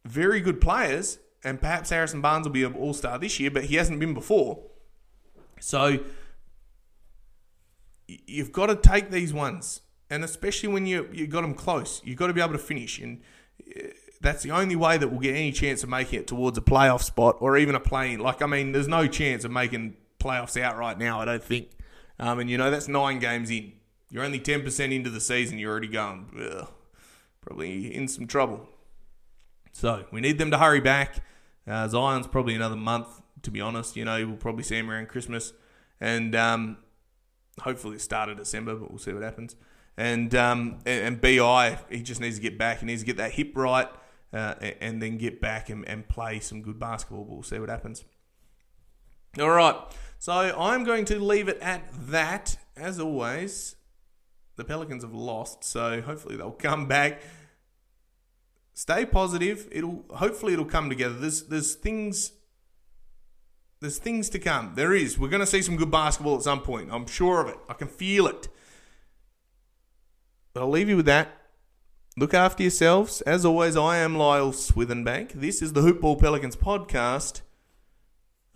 very 0.07 0.39
good 0.39 0.61
players, 0.61 1.19
and 1.43 1.59
perhaps 1.59 1.89
Harrison 1.89 2.21
Barnes 2.21 2.45
will 2.45 2.53
be 2.53 2.63
an 2.63 2.73
all 2.73 2.93
star 2.93 3.19
this 3.19 3.39
year, 3.39 3.51
but 3.51 3.65
he 3.65 3.75
hasn't 3.75 3.99
been 3.99 4.13
before. 4.13 4.59
So 5.59 5.99
you've 8.07 8.51
got 8.51 8.67
to 8.67 8.75
take 8.75 9.11
these 9.11 9.33
ones, 9.33 9.81
and 10.09 10.23
especially 10.23 10.69
when 10.69 10.85
you 10.85 11.09
you 11.11 11.27
got 11.27 11.41
them 11.41 11.53
close, 11.53 12.01
you've 12.03 12.17
got 12.17 12.27
to 12.27 12.33
be 12.33 12.41
able 12.41 12.53
to 12.53 12.59
finish, 12.59 12.99
and 12.99 13.21
uh, 13.75 13.89
that's 14.21 14.43
the 14.43 14.51
only 14.51 14.75
way 14.75 14.97
that 14.97 15.09
we'll 15.09 15.19
get 15.19 15.35
any 15.35 15.51
chance 15.51 15.83
of 15.83 15.89
making 15.89 16.19
it 16.19 16.27
towards 16.27 16.57
a 16.57 16.61
playoff 16.61 17.03
spot 17.03 17.37
or 17.39 17.57
even 17.57 17.75
a 17.75 17.79
play-in. 17.79 18.19
Like 18.19 18.41
I 18.41 18.45
mean, 18.45 18.71
there's 18.71 18.87
no 18.87 19.07
chance 19.07 19.43
of 19.43 19.51
making 19.51 19.95
playoffs 20.19 20.59
out 20.59 20.77
right 20.77 20.97
now. 20.97 21.19
I 21.19 21.25
don't 21.25 21.43
think. 21.43 21.69
Um, 22.19 22.39
and 22.39 22.49
you 22.49 22.57
know 22.57 22.71
that's 22.71 22.87
nine 22.87 23.19
games 23.19 23.49
in. 23.51 23.73
You're 24.09 24.23
only 24.23 24.39
ten 24.39 24.63
percent 24.63 24.93
into 24.93 25.09
the 25.09 25.21
season. 25.21 25.59
You're 25.59 25.71
already 25.71 25.87
going. 25.87 26.29
Ugh, 26.39 26.67
probably 27.41 27.93
in 27.93 28.07
some 28.07 28.27
trouble. 28.27 28.67
So 29.73 30.05
we 30.11 30.21
need 30.21 30.39
them 30.39 30.49
to 30.51 30.57
hurry 30.57 30.79
back. 30.79 31.23
Uh, 31.67 31.87
Zion's 31.87 32.25
probably 32.25 32.55
another 32.55 32.75
month, 32.75 33.21
to 33.43 33.51
be 33.51 33.61
honest. 33.61 33.95
You 33.95 34.05
know, 34.05 34.25
we'll 34.25 34.37
probably 34.37 34.63
see 34.63 34.77
him 34.77 34.89
around 34.89 35.09
Christmas. 35.09 35.53
And 35.99 36.35
um, 36.35 36.77
hopefully 37.59 37.99
start 37.99 38.29
of 38.29 38.37
December, 38.37 38.75
but 38.75 38.89
we'll 38.89 38.99
see 38.99 39.13
what 39.13 39.23
happens. 39.23 39.55
And, 39.97 40.33
um, 40.35 40.79
and, 40.85 41.05
and 41.05 41.21
BI, 41.21 41.77
he 41.89 42.01
just 42.01 42.21
needs 42.21 42.35
to 42.37 42.41
get 42.41 42.57
back. 42.57 42.79
He 42.79 42.85
needs 42.85 43.01
to 43.01 43.05
get 43.05 43.17
that 43.17 43.31
hip 43.31 43.53
right 43.55 43.89
uh, 44.31 44.55
and 44.79 45.01
then 45.01 45.17
get 45.17 45.41
back 45.41 45.69
and, 45.69 45.87
and 45.87 46.07
play 46.07 46.39
some 46.39 46.61
good 46.61 46.79
basketball. 46.79 47.23
But 47.23 47.33
we'll 47.33 47.43
see 47.43 47.59
what 47.59 47.69
happens. 47.69 48.03
All 49.39 49.49
right. 49.49 49.75
So 50.19 50.31
I'm 50.33 50.83
going 50.83 51.05
to 51.05 51.19
leave 51.19 51.47
it 51.47 51.59
at 51.61 51.83
that. 52.09 52.57
As 52.75 52.99
always, 52.99 53.75
the 54.55 54.63
Pelicans 54.63 55.03
have 55.03 55.13
lost, 55.13 55.63
so 55.63 56.01
hopefully 56.01 56.35
they'll 56.35 56.51
come 56.59 56.87
back. 56.87 57.21
Stay 58.73 59.05
positive. 59.05 59.67
It'll 59.71 60.05
hopefully 60.11 60.53
it'll 60.53 60.65
come 60.65 60.89
together. 60.89 61.15
There's 61.15 61.43
there's 61.43 61.73
things 61.73 62.33
there's 63.79 63.97
things 63.97 64.29
to 64.29 64.39
come. 64.39 64.73
There 64.75 64.93
is. 64.93 65.17
We're 65.19 65.29
going 65.29 65.41
to 65.41 65.47
see 65.47 65.61
some 65.61 65.77
good 65.77 65.91
basketball 65.91 66.35
at 66.35 66.43
some 66.43 66.61
point. 66.61 66.89
I'm 66.91 67.07
sure 67.07 67.41
of 67.41 67.47
it. 67.49 67.57
I 67.69 67.73
can 67.73 67.87
feel 67.87 68.27
it. 68.27 68.47
But 70.53 70.61
I'll 70.61 70.69
leave 70.69 70.89
you 70.89 70.97
with 70.97 71.05
that. 71.05 71.29
Look 72.17 72.33
after 72.33 72.63
yourselves. 72.63 73.21
As 73.21 73.45
always, 73.45 73.77
I 73.77 73.97
am 73.97 74.17
Lyle 74.17 74.51
Swithenbank. 74.51 75.33
This 75.33 75.61
is 75.61 75.73
the 75.73 75.81
Hoopball 75.81 76.19
Pelicans 76.19 76.55
podcast 76.55 77.41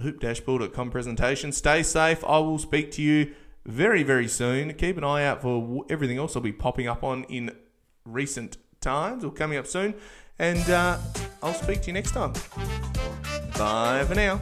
hoop-ball.com 0.01 0.91
presentation. 0.91 1.51
Stay 1.51 1.83
safe. 1.83 2.23
I 2.25 2.39
will 2.39 2.57
speak 2.57 2.91
to 2.93 3.01
you 3.01 3.33
very, 3.65 4.03
very 4.03 4.27
soon. 4.27 4.73
Keep 4.73 4.97
an 4.97 5.03
eye 5.03 5.23
out 5.25 5.41
for 5.41 5.85
everything 5.89 6.17
else 6.17 6.35
I'll 6.35 6.41
be 6.41 6.51
popping 6.51 6.87
up 6.87 7.03
on 7.03 7.23
in 7.25 7.55
recent 8.05 8.57
times 8.81 9.23
or 9.23 9.31
coming 9.31 9.57
up 9.57 9.67
soon. 9.67 9.93
And 10.39 10.67
uh, 10.69 10.97
I'll 11.43 11.53
speak 11.53 11.81
to 11.81 11.87
you 11.87 11.93
next 11.93 12.11
time. 12.11 12.33
Bye 13.57 14.03
for 14.07 14.15
now. 14.15 14.41